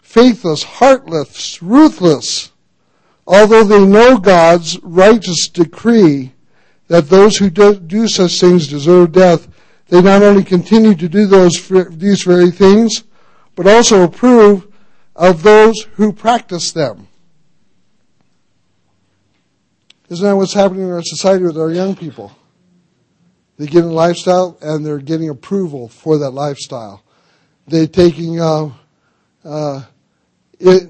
[0.02, 2.52] faithless, heartless, ruthless.
[3.28, 6.34] Although they know God's righteous decree
[6.88, 9.48] that those who do, do such things deserve death,
[9.88, 13.04] they not only continue to do those these very things,
[13.56, 14.68] but also approve
[15.16, 17.08] of those who practice them.
[20.14, 22.38] Isn't that what's happening in our society with our young people?
[23.58, 27.04] They get a lifestyle and they're getting approval for that lifestyle.
[27.66, 28.70] They're taking uh,
[29.44, 29.82] uh,
[30.60, 30.88] it,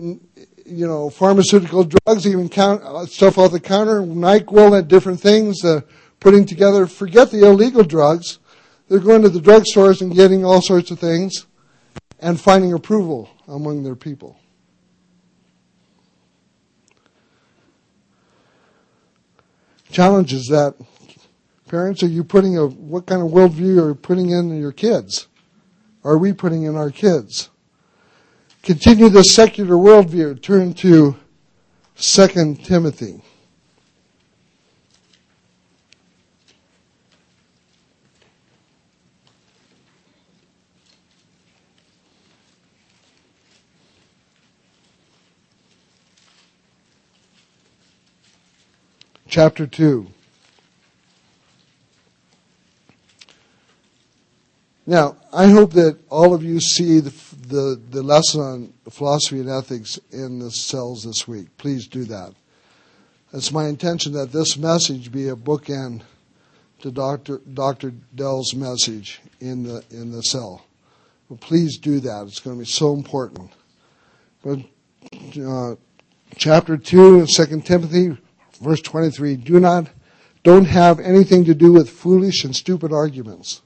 [0.66, 5.64] you know, pharmaceutical drugs, even count, uh, stuff off the counter, NyQuil and different things,
[5.64, 5.80] uh,
[6.20, 8.40] putting together, forget the illegal drugs.
[8.90, 11.46] They're going to the drugstores and getting all sorts of things
[12.20, 14.38] and finding approval among their people.
[19.94, 20.76] Challenge is that
[21.70, 25.28] parents, are you putting a, what kind of worldview are you putting in your kids?
[26.04, 27.50] Are we putting in our kids?
[28.64, 31.16] continue the secular worldview, turn to
[31.98, 33.22] 2 Timothy.
[49.34, 50.06] Chapter 2.
[54.86, 57.10] Now, I hope that all of you see the,
[57.48, 61.48] the, the lesson on philosophy and ethics in the cells this week.
[61.58, 62.36] Please do that.
[63.34, 66.04] It's my intention that this message be a bookend
[66.82, 67.40] to Dr.
[67.40, 67.90] Dr.
[68.14, 70.64] Del's message in the, in the cell.
[71.28, 72.28] But please do that.
[72.28, 73.52] It's going to be so important.
[74.44, 74.60] But
[75.44, 75.74] uh,
[76.36, 78.16] chapter 2 of 2 Timothy,
[78.64, 79.88] verse 23, do not,
[80.44, 83.62] don't have anything to do with foolish and stupid arguments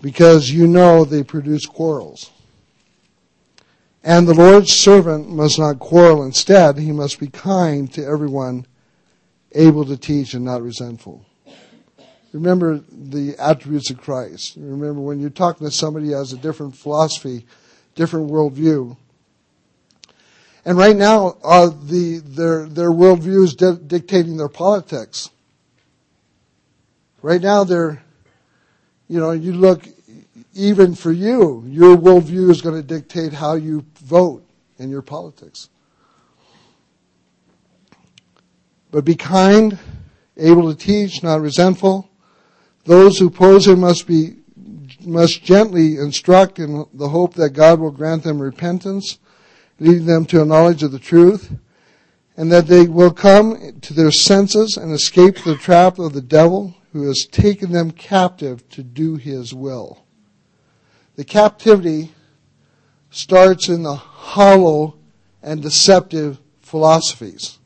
[0.00, 2.30] because you know they produce quarrels.
[4.02, 6.22] And the Lord's servant must not quarrel.
[6.22, 8.66] Instead, he must be kind to everyone,
[9.52, 11.26] able to teach and not resentful.
[12.32, 14.54] Remember the attributes of Christ.
[14.56, 17.46] Remember when you're talking to somebody who has a different philosophy,
[17.94, 18.96] different worldview.
[20.66, 25.30] And right now, uh, the, their, their worldview is di- dictating their politics.
[27.22, 28.02] Right now, they're
[29.08, 29.86] you know, you look,
[30.54, 34.44] even for you, your worldview is going to dictate how you vote
[34.78, 35.68] in your politics.
[38.90, 39.78] But be kind,
[40.36, 42.10] able to teach, not resentful.
[42.84, 44.36] Those who oppose him must be,
[45.04, 49.18] must gently instruct in the hope that God will grant them repentance,
[49.78, 51.52] leading them to a knowledge of the truth,
[52.36, 56.74] and that they will come to their senses and escape the trap of the devil
[56.92, 60.04] who has taken them captive to do his will.
[61.16, 62.12] The captivity
[63.10, 64.96] starts in the hollow
[65.42, 67.58] and deceptive philosophies,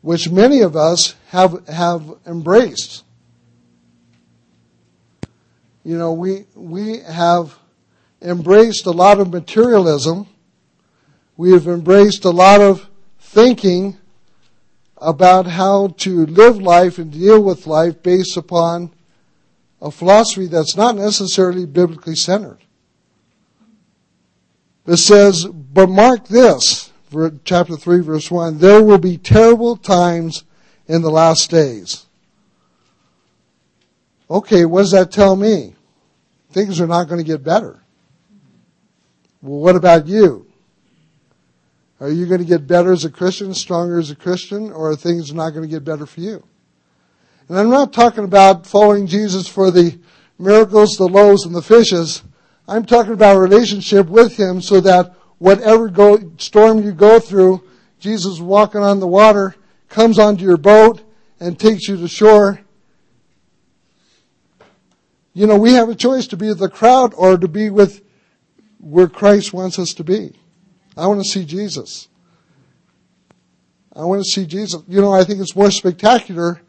[0.00, 3.04] which many of us have, have embraced.
[5.84, 7.57] You know, we, we have
[8.20, 10.26] embraced a lot of materialism.
[11.36, 12.88] We have embraced a lot of
[13.20, 13.96] thinking
[14.96, 18.90] about how to live life and deal with life based upon
[19.80, 22.58] a philosophy that's not necessarily biblically centered.
[24.86, 26.90] It says, but mark this,
[27.44, 30.44] chapter 3 verse 1, there will be terrible times
[30.88, 32.06] in the last days.
[34.30, 35.74] Okay, what does that tell me?
[36.50, 37.80] Things are not going to get better.
[39.40, 40.46] Well, what about you?
[42.00, 44.96] Are you going to get better as a Christian, stronger as a Christian, or are
[44.96, 46.44] things not going to get better for you?
[47.48, 49.98] And I'm not talking about following Jesus for the
[50.38, 52.22] miracles, the loaves, and the fishes.
[52.66, 57.62] I'm talking about a relationship with Him so that whatever go, storm you go through,
[58.00, 59.54] Jesus walking on the water,
[59.88, 61.02] comes onto your boat
[61.40, 62.60] and takes you to shore.
[65.32, 68.02] You know, we have a choice to be with the crowd or to be with
[68.78, 70.38] where Christ wants us to be.
[70.96, 72.08] I want to see Jesus.
[73.94, 74.82] I want to see Jesus.
[74.88, 76.60] You know, I think it's more spectacular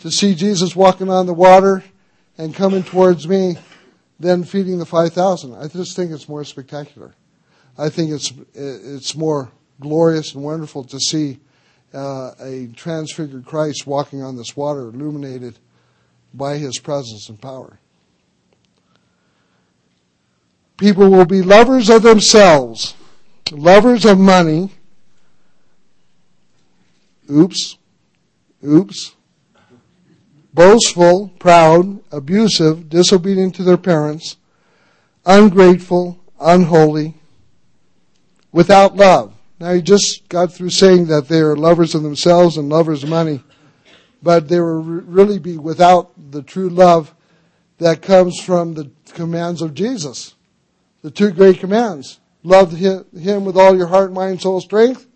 [0.00, 1.82] to see Jesus walking on the water
[2.36, 3.58] and coming towards me
[4.20, 5.54] than feeding the 5,000.
[5.54, 7.14] I just think it's more spectacular.
[7.76, 9.50] I think it's, it's more
[9.80, 11.38] glorious and wonderful to see
[11.94, 15.58] uh, a transfigured Christ walking on this water, illuminated
[16.34, 17.78] by his presence and power.
[20.78, 22.94] People will be lovers of themselves,
[23.50, 24.70] lovers of money.
[27.28, 27.76] Oops.
[28.64, 29.16] Oops.
[30.54, 34.36] Boastful, proud, abusive, disobedient to their parents,
[35.26, 37.14] ungrateful, unholy,
[38.52, 39.34] without love.
[39.58, 43.10] Now he just got through saying that they are lovers of themselves and lovers of
[43.10, 43.42] money,
[44.22, 47.12] but they will really be without the true love
[47.78, 50.36] that comes from the commands of Jesus
[51.02, 52.20] the two great commands.
[52.42, 55.06] Love him with all your heart, mind, soul, strength,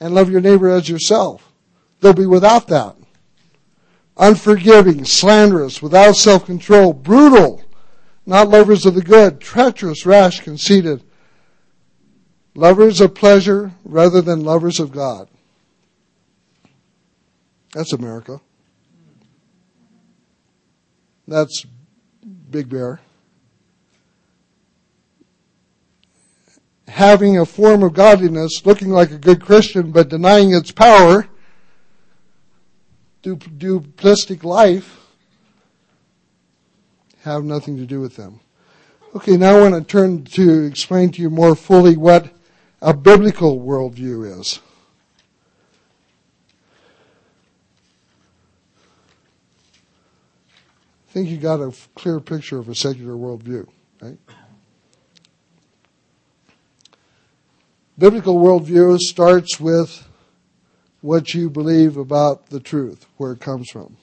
[0.00, 1.52] and love your neighbor as yourself.
[2.00, 2.96] They'll be without that.
[4.16, 7.64] Unforgiving, slanderous, without self-control, brutal,
[8.26, 11.02] not lovers of the good, treacherous, rash, conceited,
[12.54, 15.28] lovers of pleasure rather than lovers of God.
[17.72, 18.40] That's America.
[21.26, 21.64] That's
[22.50, 23.00] Big Bear.
[26.88, 31.28] Having a form of godliness, looking like a good Christian, but denying its power,
[33.22, 34.98] duplistic life,
[37.22, 38.40] have nothing to do with them.
[39.14, 42.32] Okay, now I want to turn to explain to you more fully what
[42.80, 44.58] a biblical worldview is.
[51.08, 53.68] I think you got a clear picture of a secular worldview,
[54.00, 54.16] right?
[58.02, 60.08] Biblical worldview starts with
[61.02, 63.96] what you believe about the truth, where it comes from.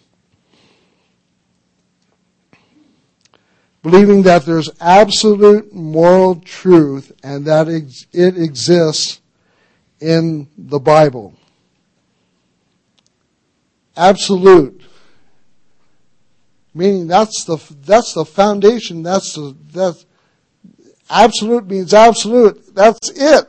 [3.83, 9.19] Believing that there's absolute moral truth and that it exists
[9.99, 11.33] in the Bible.
[13.97, 14.81] Absolute.
[16.73, 20.05] Meaning that's the, that's the foundation, that's the, that's,
[21.09, 22.73] absolute means absolute.
[22.73, 23.45] That's it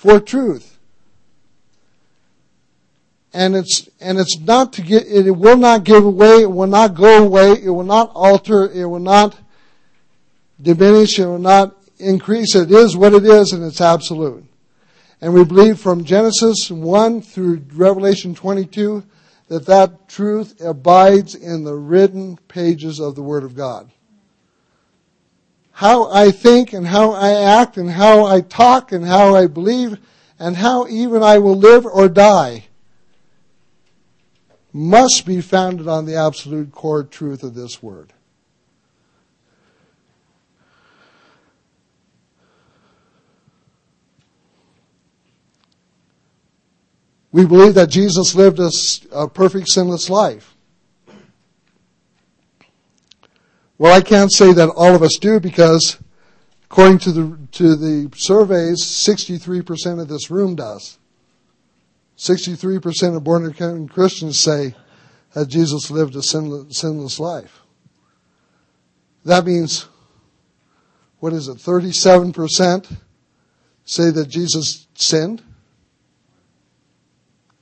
[0.00, 0.78] for truth.
[3.34, 6.94] And it's, and it's not to get, it will not give away, it will not
[6.94, 9.36] go away, it will not alter, it will not
[10.60, 12.56] diminish, it will not increase.
[12.56, 14.42] It is what it is and it's absolute.
[15.20, 19.04] And we believe from Genesis 1 through Revelation 22
[19.48, 23.92] that that truth abides in the written pages of the Word of God
[25.80, 29.98] how I think and how I act and how I talk and how I believe
[30.38, 32.64] and how even I will live or die
[34.74, 38.12] must be founded on the absolute core truth of this word.
[47.32, 48.70] We believe that Jesus lived a,
[49.12, 50.49] a perfect sinless life.
[53.80, 55.96] Well, I can't say that all of us do because
[56.64, 60.98] according to the, to the surveys, 63% of this room does.
[62.18, 64.74] 63% of born again Christians say
[65.32, 67.60] that Jesus lived a sinless, sinless life.
[69.24, 69.86] That means,
[71.20, 72.98] what is it, 37%
[73.86, 75.42] say that Jesus sinned?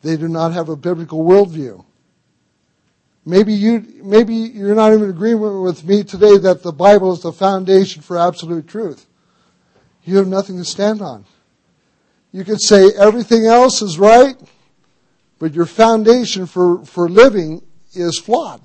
[0.02, 1.84] They do not have a biblical worldview.
[3.29, 7.20] Maybe you, maybe you're not even in agreement with me today that the Bible is
[7.20, 9.05] the foundation for absolute truth.
[10.05, 11.26] You have nothing to stand on.
[12.33, 14.35] You could say everything else is right,
[15.39, 17.61] but your foundation for, for living
[17.93, 18.62] is flawed.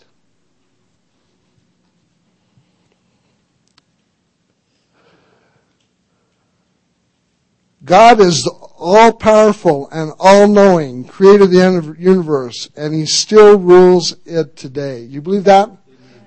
[7.84, 14.56] God is all powerful and all knowing, created the universe, and he still rules it
[14.56, 15.02] today.
[15.02, 15.70] You believe that?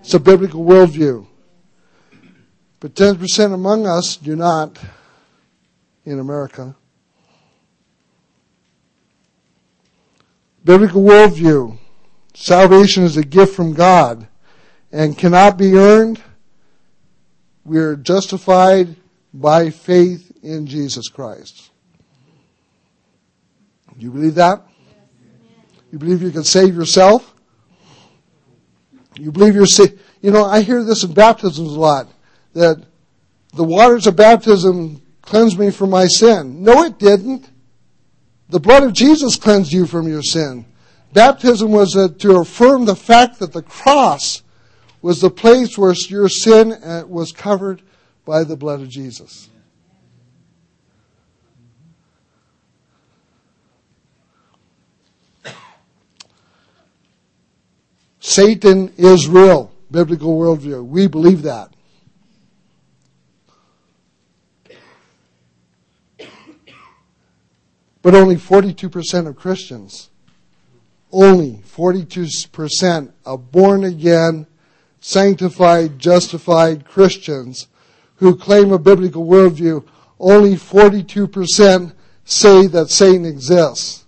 [0.01, 1.27] It's a biblical worldview.
[2.81, 4.79] But 10% among us do not
[6.05, 6.77] in America.
[10.65, 11.79] Biblical worldview.
[12.35, 14.29] Salvation is a gift from God
[14.93, 16.23] and cannot be earned.
[17.65, 18.97] We are justified
[19.33, 21.71] by faith in Jesus Christ.
[23.99, 24.63] You believe that?
[25.91, 27.35] You believe you can save yourself?
[29.19, 29.87] You believe you're sa-
[30.21, 32.09] You know, I hear this in baptisms a lot
[32.53, 32.85] that
[33.55, 36.63] the waters of baptism cleansed me from my sin.
[36.63, 37.49] No, it didn't.
[38.49, 40.67] The blood of Jesus cleansed you from your sin.
[41.13, 44.43] Baptism was to affirm the fact that the cross
[45.01, 47.83] was the place where your sin uh, was covered
[48.25, 49.49] by the blood of Jesus.
[58.29, 60.85] Satan is real, biblical worldview.
[60.85, 61.71] We believe that.
[68.03, 70.11] But only 42% of Christians,
[71.13, 74.49] only 42% of born again,
[74.99, 77.69] sanctified, justified Christians
[78.17, 79.87] who claim a biblical worldview,
[80.19, 81.93] only 42%
[82.25, 84.05] say that Satan exists.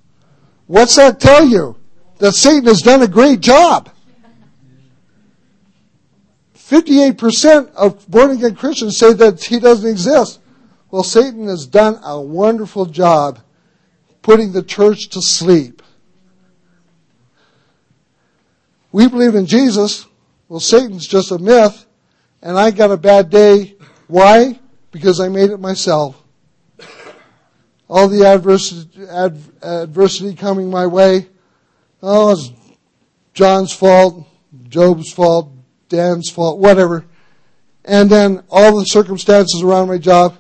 [0.67, 1.77] What's that tell you?
[2.19, 3.91] That Satan has done a great job.
[6.69, 10.39] 58% of born again Christians say that he doesn't exist.
[10.91, 13.41] Well, Satan has done a wonderful job
[14.21, 15.83] putting the church to sleep.
[18.93, 20.07] We believe in Jesus.
[20.49, 21.87] Well, Satan's just a myth,
[22.43, 23.77] and I got a bad day.
[24.07, 24.59] Why?
[24.91, 26.23] Because I made it myself.
[27.89, 31.29] All the adversity, ad, adversity coming my way,
[32.03, 32.51] oh, it's
[33.33, 34.27] John's fault,
[34.69, 35.51] Job's fault,
[35.89, 37.05] Dan's fault, whatever.
[37.85, 40.37] And then all the circumstances around my job.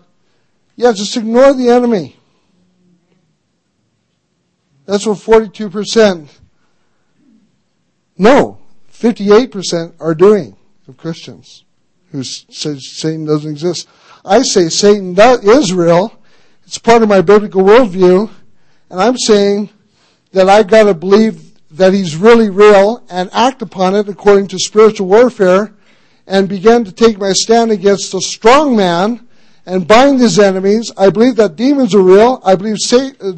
[0.76, 2.16] Yeah, just ignore the enemy.
[4.86, 6.28] That's what 42%,
[8.16, 8.58] no,
[8.90, 10.56] 58% are doing
[10.88, 11.64] of Christians
[12.10, 13.86] who say Satan doesn't exist.
[14.24, 16.18] I say Satan is real.
[16.64, 18.30] It's part of my biblical worldview.
[18.90, 19.68] And I'm saying
[20.32, 21.47] that I've got to believe
[21.78, 25.72] that he's really real and act upon it according to spiritual warfare
[26.26, 29.26] and begin to take my stand against the strong man
[29.64, 30.92] and bind his enemies.
[30.96, 32.40] I believe that demons are real.
[32.44, 33.32] I believe uh,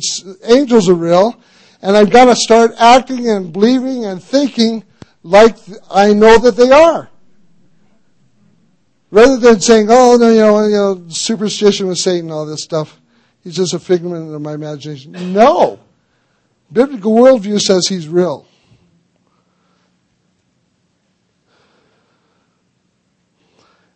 [0.45, 1.41] angels are real.
[1.83, 4.85] And I've got to start acting and believing and thinking
[5.23, 5.57] like
[5.91, 7.09] I know that they are.
[9.11, 13.01] Rather than saying, oh, no, you know, you know, superstition with Satan, all this stuff.
[13.43, 15.33] He's just a figment of my imagination.
[15.33, 15.81] No.
[16.73, 18.47] Biblical worldview says he's real.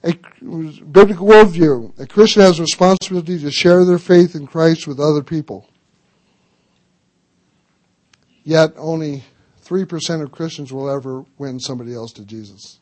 [0.03, 0.13] A
[0.43, 1.99] biblical worldview.
[1.99, 5.69] A Christian has a responsibility to share their faith in Christ with other people.
[8.43, 9.25] Yet only
[9.65, 12.81] 3% of Christians will ever win somebody else to Jesus.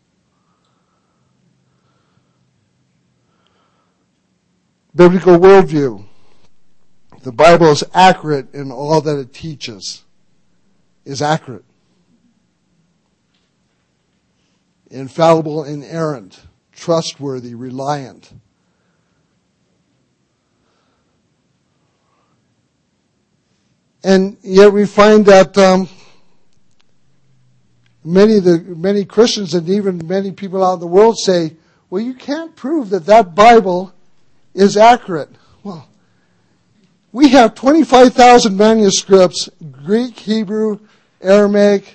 [4.94, 6.06] Biblical worldview.
[7.22, 10.02] The Bible is accurate in all that it teaches.
[11.04, 11.64] Is accurate.
[14.90, 16.40] Infallible, inerrant,
[16.72, 18.32] trustworthy, reliant.
[24.04, 25.88] And yet we find that um,
[28.04, 31.56] many the many Christians and even many people out in the world say,
[31.88, 33.92] "Well, you can't prove that that Bible
[34.54, 35.30] is accurate."
[35.62, 35.88] Well,
[37.12, 40.80] we have 25,000 manuscripts, Greek, Hebrew,
[41.20, 41.94] Aramaic,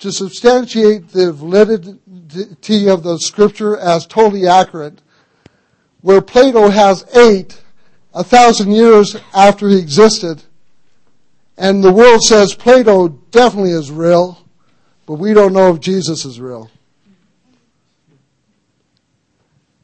[0.00, 5.00] to substantiate the validity of the scripture as totally accurate,
[6.02, 7.62] where Plato has eight,
[8.12, 10.42] a thousand years after he existed,
[11.56, 14.46] and the world says Plato definitely is real,
[15.06, 16.70] but we don't know if Jesus is real.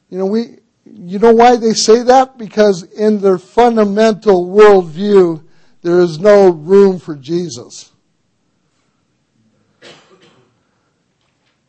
[0.09, 0.58] You know, we,
[0.93, 2.37] you know why they say that?
[2.37, 5.43] Because in their fundamental worldview,
[5.81, 7.91] there is no room for Jesus.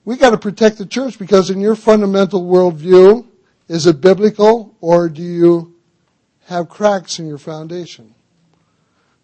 [0.05, 3.27] We got to protect the church because in your fundamental worldview,
[3.69, 5.77] is it biblical or do you
[6.47, 8.15] have cracks in your foundation?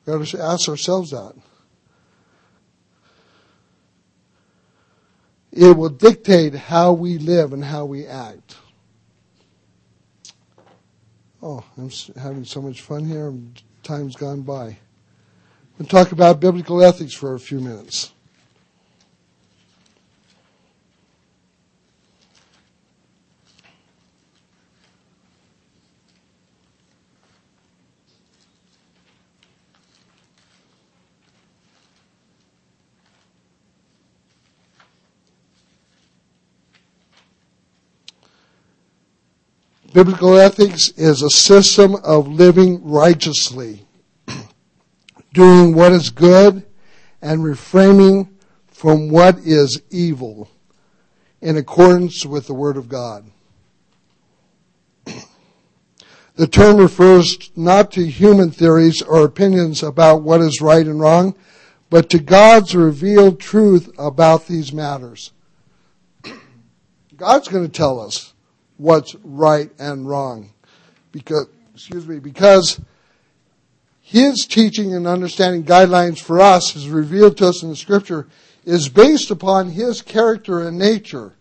[0.04, 1.34] We got to ask ourselves that.
[5.50, 8.56] It will dictate how we live and how we act.
[11.48, 11.90] Oh, I'm
[12.20, 13.32] having so much fun here.
[13.84, 14.78] Time's gone by.
[15.78, 18.12] We'll talk about biblical ethics for a few minutes.
[39.96, 43.86] Biblical ethics is a system of living righteously,
[45.32, 46.66] doing what is good
[47.22, 48.28] and refraining
[48.66, 50.50] from what is evil.
[51.40, 53.24] in accordance with the Word of God.
[56.34, 61.34] The term refers not to human theories or opinions about what is right and wrong,
[61.88, 65.32] but to God's revealed truth about these matters.
[67.16, 68.34] God's going to tell us
[68.78, 70.50] what's right and wrong
[71.12, 72.80] because excuse me because
[74.02, 78.26] his teaching and understanding guidelines for us is revealed to us in the scripture
[78.64, 81.32] is based upon his character and nature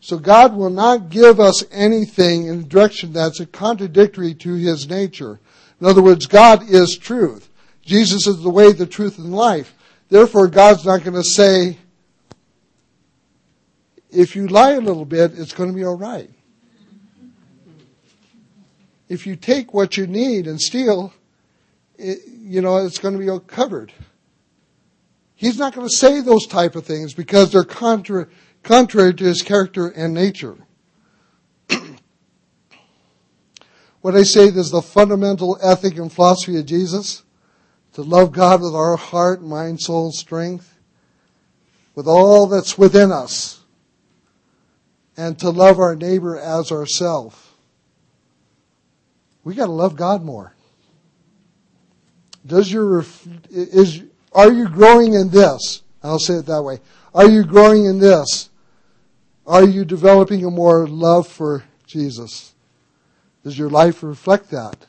[0.00, 5.38] so God will not give us anything in a direction that's contradictory to His nature.
[5.80, 7.48] In other words, God is truth.
[7.82, 9.74] Jesus is the way, the truth, and life.
[10.08, 11.78] Therefore, God's not going to say,
[14.12, 16.30] if you lie a little bit, it's going to be all right.
[19.08, 21.12] If you take what you need and steal,
[21.96, 23.92] it, you know, it's going to be all covered.
[25.34, 28.26] He's not going to say those type of things because they're contrary
[28.62, 30.56] contrary to his character and nature.
[34.00, 37.22] what I say is the fundamental ethic and philosophy of Jesus
[37.94, 40.78] to love God with our heart, mind, soul, strength,
[41.94, 43.59] with all that's within us,
[45.20, 47.54] and to love our neighbor as ourself.
[49.44, 50.54] We got to love God more.
[52.46, 53.04] Does your
[53.50, 54.02] is
[54.32, 55.82] are you growing in this?
[56.02, 56.78] I'll say it that way.
[57.14, 58.48] Are you growing in this?
[59.46, 62.54] Are you developing a more love for Jesus?
[63.44, 64.86] Does your life reflect that?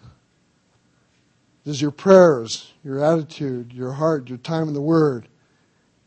[1.65, 5.27] Does your prayers, your attitude, your heart, your time in the Word,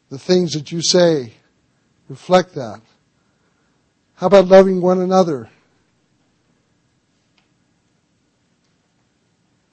[0.09, 1.35] the things that you say
[2.09, 2.81] reflect that?
[4.17, 5.51] How about loving one another?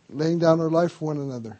[0.09, 1.59] Laying down our life for one another.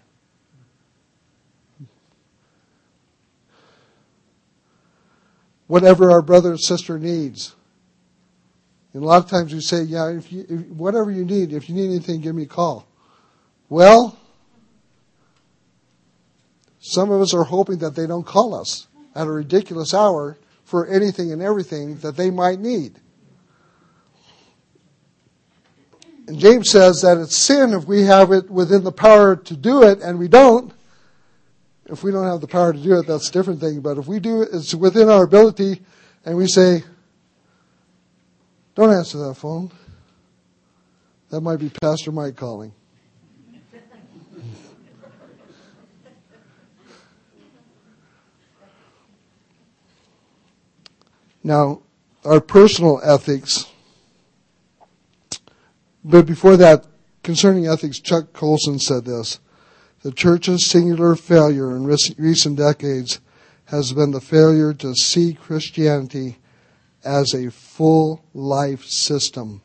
[5.71, 7.55] whatever our brother or sister needs.
[8.93, 11.69] And a lot of times we say, yeah, if you, if, whatever you need, if
[11.69, 12.85] you need anything, give me a call.
[13.69, 14.17] Well,
[16.81, 20.37] some of us are hoping that they don't call us at a ridiculous hour
[20.71, 22.97] for anything and everything that they might need.
[26.27, 29.83] And James says that it's sin if we have it within the power to do
[29.83, 30.71] it and we don't.
[31.87, 33.81] If we don't have the power to do it, that's a different thing.
[33.81, 35.81] But if we do it, it's within our ability,
[36.23, 36.83] and we say,
[38.75, 39.73] don't answer that phone.
[41.31, 42.71] That might be Pastor Mike calling.
[51.43, 51.81] Now,
[52.23, 53.65] our personal ethics.
[56.03, 56.85] But before that,
[57.23, 59.39] concerning ethics, Chuck Colson said this.
[60.03, 63.19] The church's singular failure in recent decades
[63.65, 66.37] has been the failure to see Christianity
[67.03, 69.61] as a full life system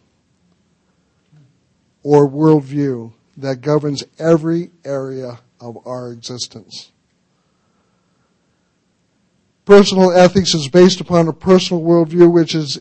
[2.02, 6.92] or worldview that governs every area of our existence.
[9.66, 12.80] Personal ethics is based upon a personal worldview, which is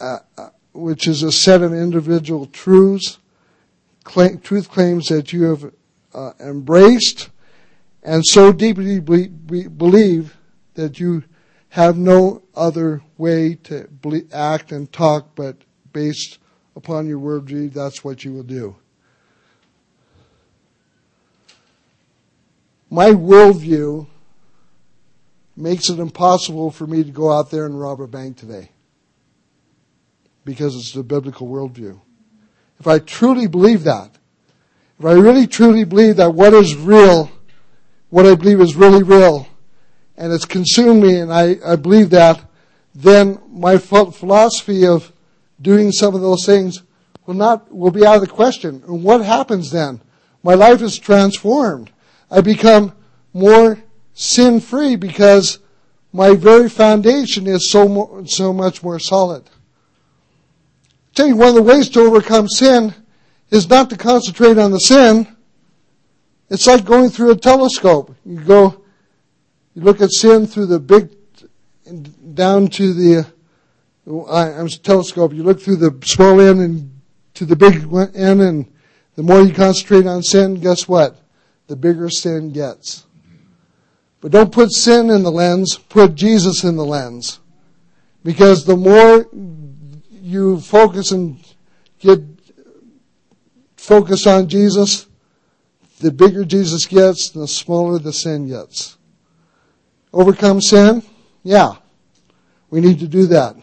[0.00, 3.18] uh, uh which is a set of individual truths,
[4.04, 5.72] claim, truth claims that you have
[6.14, 7.30] uh, embraced
[8.02, 10.36] and so deeply be- believe
[10.74, 11.24] that you
[11.70, 13.88] have no other way to
[14.32, 15.56] act and talk but
[15.92, 16.38] based
[16.76, 18.76] upon your worldview, that's what you will do.
[22.88, 24.06] My worldview
[25.58, 28.70] makes it impossible for me to go out there and rob a bank today
[30.44, 32.00] because it's the biblical worldview.
[32.78, 34.10] If I truly believe that,
[34.98, 37.30] if I really truly believe that what is real,
[38.08, 39.48] what I believe is really real,
[40.16, 42.40] and it's consumed me, and I, I believe that,
[42.94, 45.12] then my philosophy of
[45.60, 46.82] doing some of those things
[47.26, 48.82] will not will be out of the question.
[48.86, 50.00] And what happens then?
[50.42, 51.90] My life is transformed.
[52.30, 52.92] I become
[53.32, 53.78] more
[54.18, 55.60] sin free because
[56.12, 59.44] my very foundation is so mo- so much more solid.
[59.46, 62.94] I tell you, one of the ways to overcome sin
[63.50, 65.28] is not to concentrate on the sin.
[66.50, 68.14] It's like going through a telescope.
[68.24, 68.82] You go,
[69.74, 71.14] you look at sin through the big,
[72.34, 73.26] down to the,
[74.28, 75.32] I'm telescope.
[75.32, 77.00] You look through the small end and
[77.34, 78.72] to the big end, and
[79.14, 81.20] the more you concentrate on sin, guess what?
[81.68, 83.04] The bigger sin gets.
[84.20, 87.40] But don't put sin in the lens, put Jesus in the lens.
[88.24, 89.26] Because the more
[90.10, 91.38] you focus and
[92.00, 92.20] get
[93.76, 95.06] focus on Jesus,
[96.00, 98.98] the bigger Jesus gets, the smaller the sin gets.
[100.12, 101.02] Overcome sin?
[101.42, 101.76] Yeah.
[102.70, 103.56] We need to do that.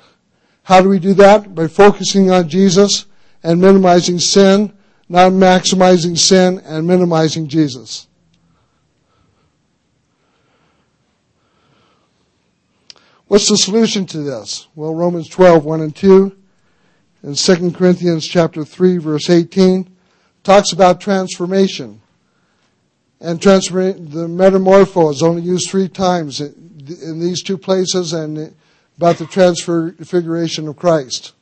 [0.63, 1.53] How do we do that?
[1.53, 3.05] By focusing on Jesus
[3.43, 4.73] and minimizing sin,
[5.07, 8.07] not maximizing sin and minimizing Jesus.
[13.27, 14.67] What's the solution to this?
[14.75, 16.35] Well, Romans 12, 1 and 2,
[17.23, 19.89] and 2 Corinthians chapter 3, verse 18,
[20.43, 22.01] talks about transformation.
[23.19, 28.53] And the metamorpho is only used three times in these two places and
[28.97, 31.33] about the transfiguration of Christ.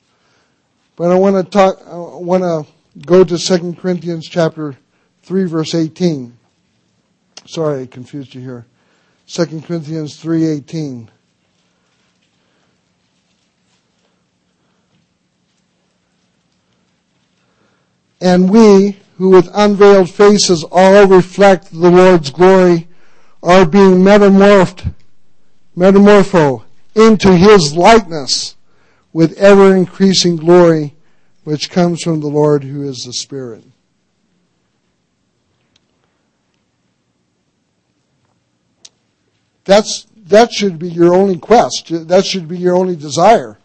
[0.95, 2.65] But I want to talk, I want to
[3.05, 4.77] go to 2 Corinthians chapter
[5.23, 6.37] 3 verse 18.
[7.45, 8.65] Sorry, I confused you here.
[9.27, 11.09] 2 Corinthians 3:18.
[18.23, 22.87] And we, who with unveiled faces all reflect the Lord's glory,
[23.43, 24.93] are being metamorphed,
[25.75, 26.63] metamorpho,
[26.95, 28.55] into His likeness
[29.11, 30.95] with ever increasing glory,
[31.43, 33.65] which comes from the Lord who is the Spirit.
[39.65, 41.89] That's, that should be your only quest.
[42.07, 43.59] That should be your only desire.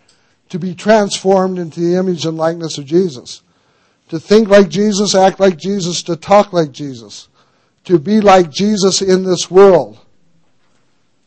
[0.48, 3.42] To be transformed into the image and likeness of Jesus
[4.08, 7.28] to think like Jesus, act like Jesus, to talk like Jesus,
[7.84, 9.98] to be like Jesus in this world.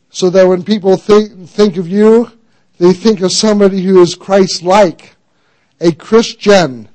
[0.10, 2.32] So that when people think, think of you,
[2.80, 5.16] they think of somebody who is Christ-like,
[5.80, 6.90] a Christian,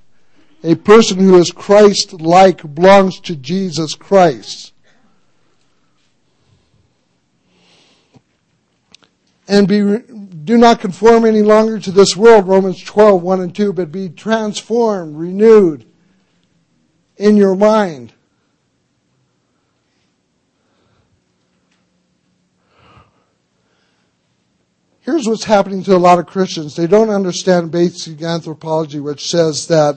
[0.62, 4.72] a person who is Christ-like, belongs to Jesus Christ.
[9.48, 9.80] And be,
[10.44, 14.08] do not conform any longer to this world, Romans 12, 1 and 2, but be
[14.08, 15.86] transformed, renewed
[17.16, 18.12] in your mind.
[25.00, 26.74] Here's what's happening to a lot of Christians.
[26.74, 29.96] They don't understand basic anthropology, which says that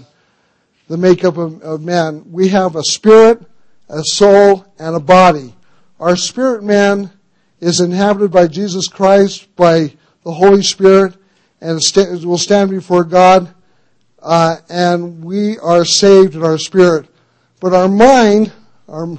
[0.88, 3.42] the makeup of, of man, we have a spirit,
[3.90, 5.56] a soul, and a body.
[6.00, 7.12] Our spirit man
[7.60, 9.94] is inhabited by Jesus Christ, by
[10.24, 11.16] the Holy Spirit
[11.62, 11.80] and
[12.26, 13.54] will stand before God,
[14.22, 17.08] uh, and we are saved in our spirit.
[17.60, 18.52] But our mind,
[18.88, 19.18] our,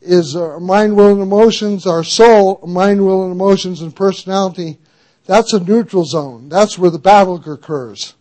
[0.00, 4.78] is our mind, will, and emotions, our soul, mind, will, and emotions, and personality.
[5.26, 6.48] That's a neutral zone.
[6.48, 8.14] That's where the battle occurs.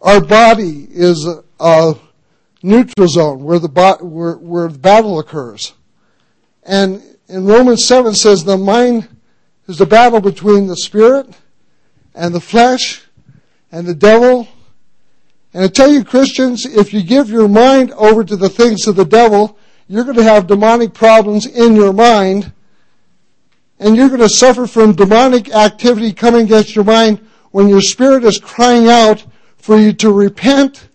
[0.00, 1.28] Our body is
[1.60, 1.94] a,
[2.62, 3.68] neutral zone where the,
[4.00, 5.74] where, where the battle occurs.
[6.62, 7.02] And
[7.32, 9.08] in Romans 7 says the mind
[9.66, 11.26] is a battle between the spirit
[12.14, 13.06] and the flesh
[13.72, 14.46] and the devil.
[15.54, 18.96] And I tell you, Christians, if you give your mind over to the things of
[18.96, 19.56] the devil,
[19.88, 22.52] you're going to have demonic problems in your mind.
[23.78, 28.24] And you're going to suffer from demonic activity coming against your mind when your spirit
[28.24, 29.24] is crying out
[29.56, 30.86] for you to repent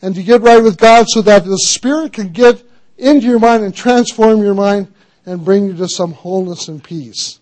[0.00, 2.62] and to get right with God so that the spirit can get
[2.96, 4.93] into your mind and transform your mind
[5.26, 7.40] and bring you to some wholeness and peace.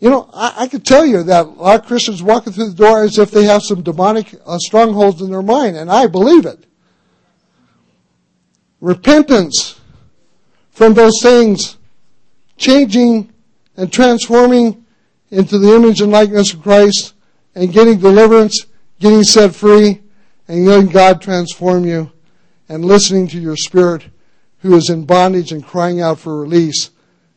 [0.00, 2.74] You know, I, I could tell you that a lot of Christians walking through the
[2.74, 6.46] door as if they have some demonic uh, strongholds in their mind, and I believe
[6.46, 6.64] it.
[8.80, 9.78] Repentance
[10.70, 11.76] from those things,
[12.56, 13.30] changing
[13.76, 14.86] and transforming
[15.30, 17.12] into the image and likeness of Christ,
[17.54, 18.66] and getting deliverance,
[19.00, 20.00] getting set free,
[20.48, 22.10] and letting God transform you,
[22.70, 24.04] and listening to your spirit
[24.58, 26.90] who is in bondage and crying out for release.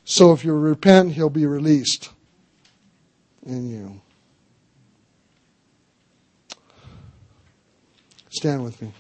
[0.06, 2.12] So if you repent, he'll be released
[3.44, 4.00] in you.
[8.30, 8.94] Stand with me.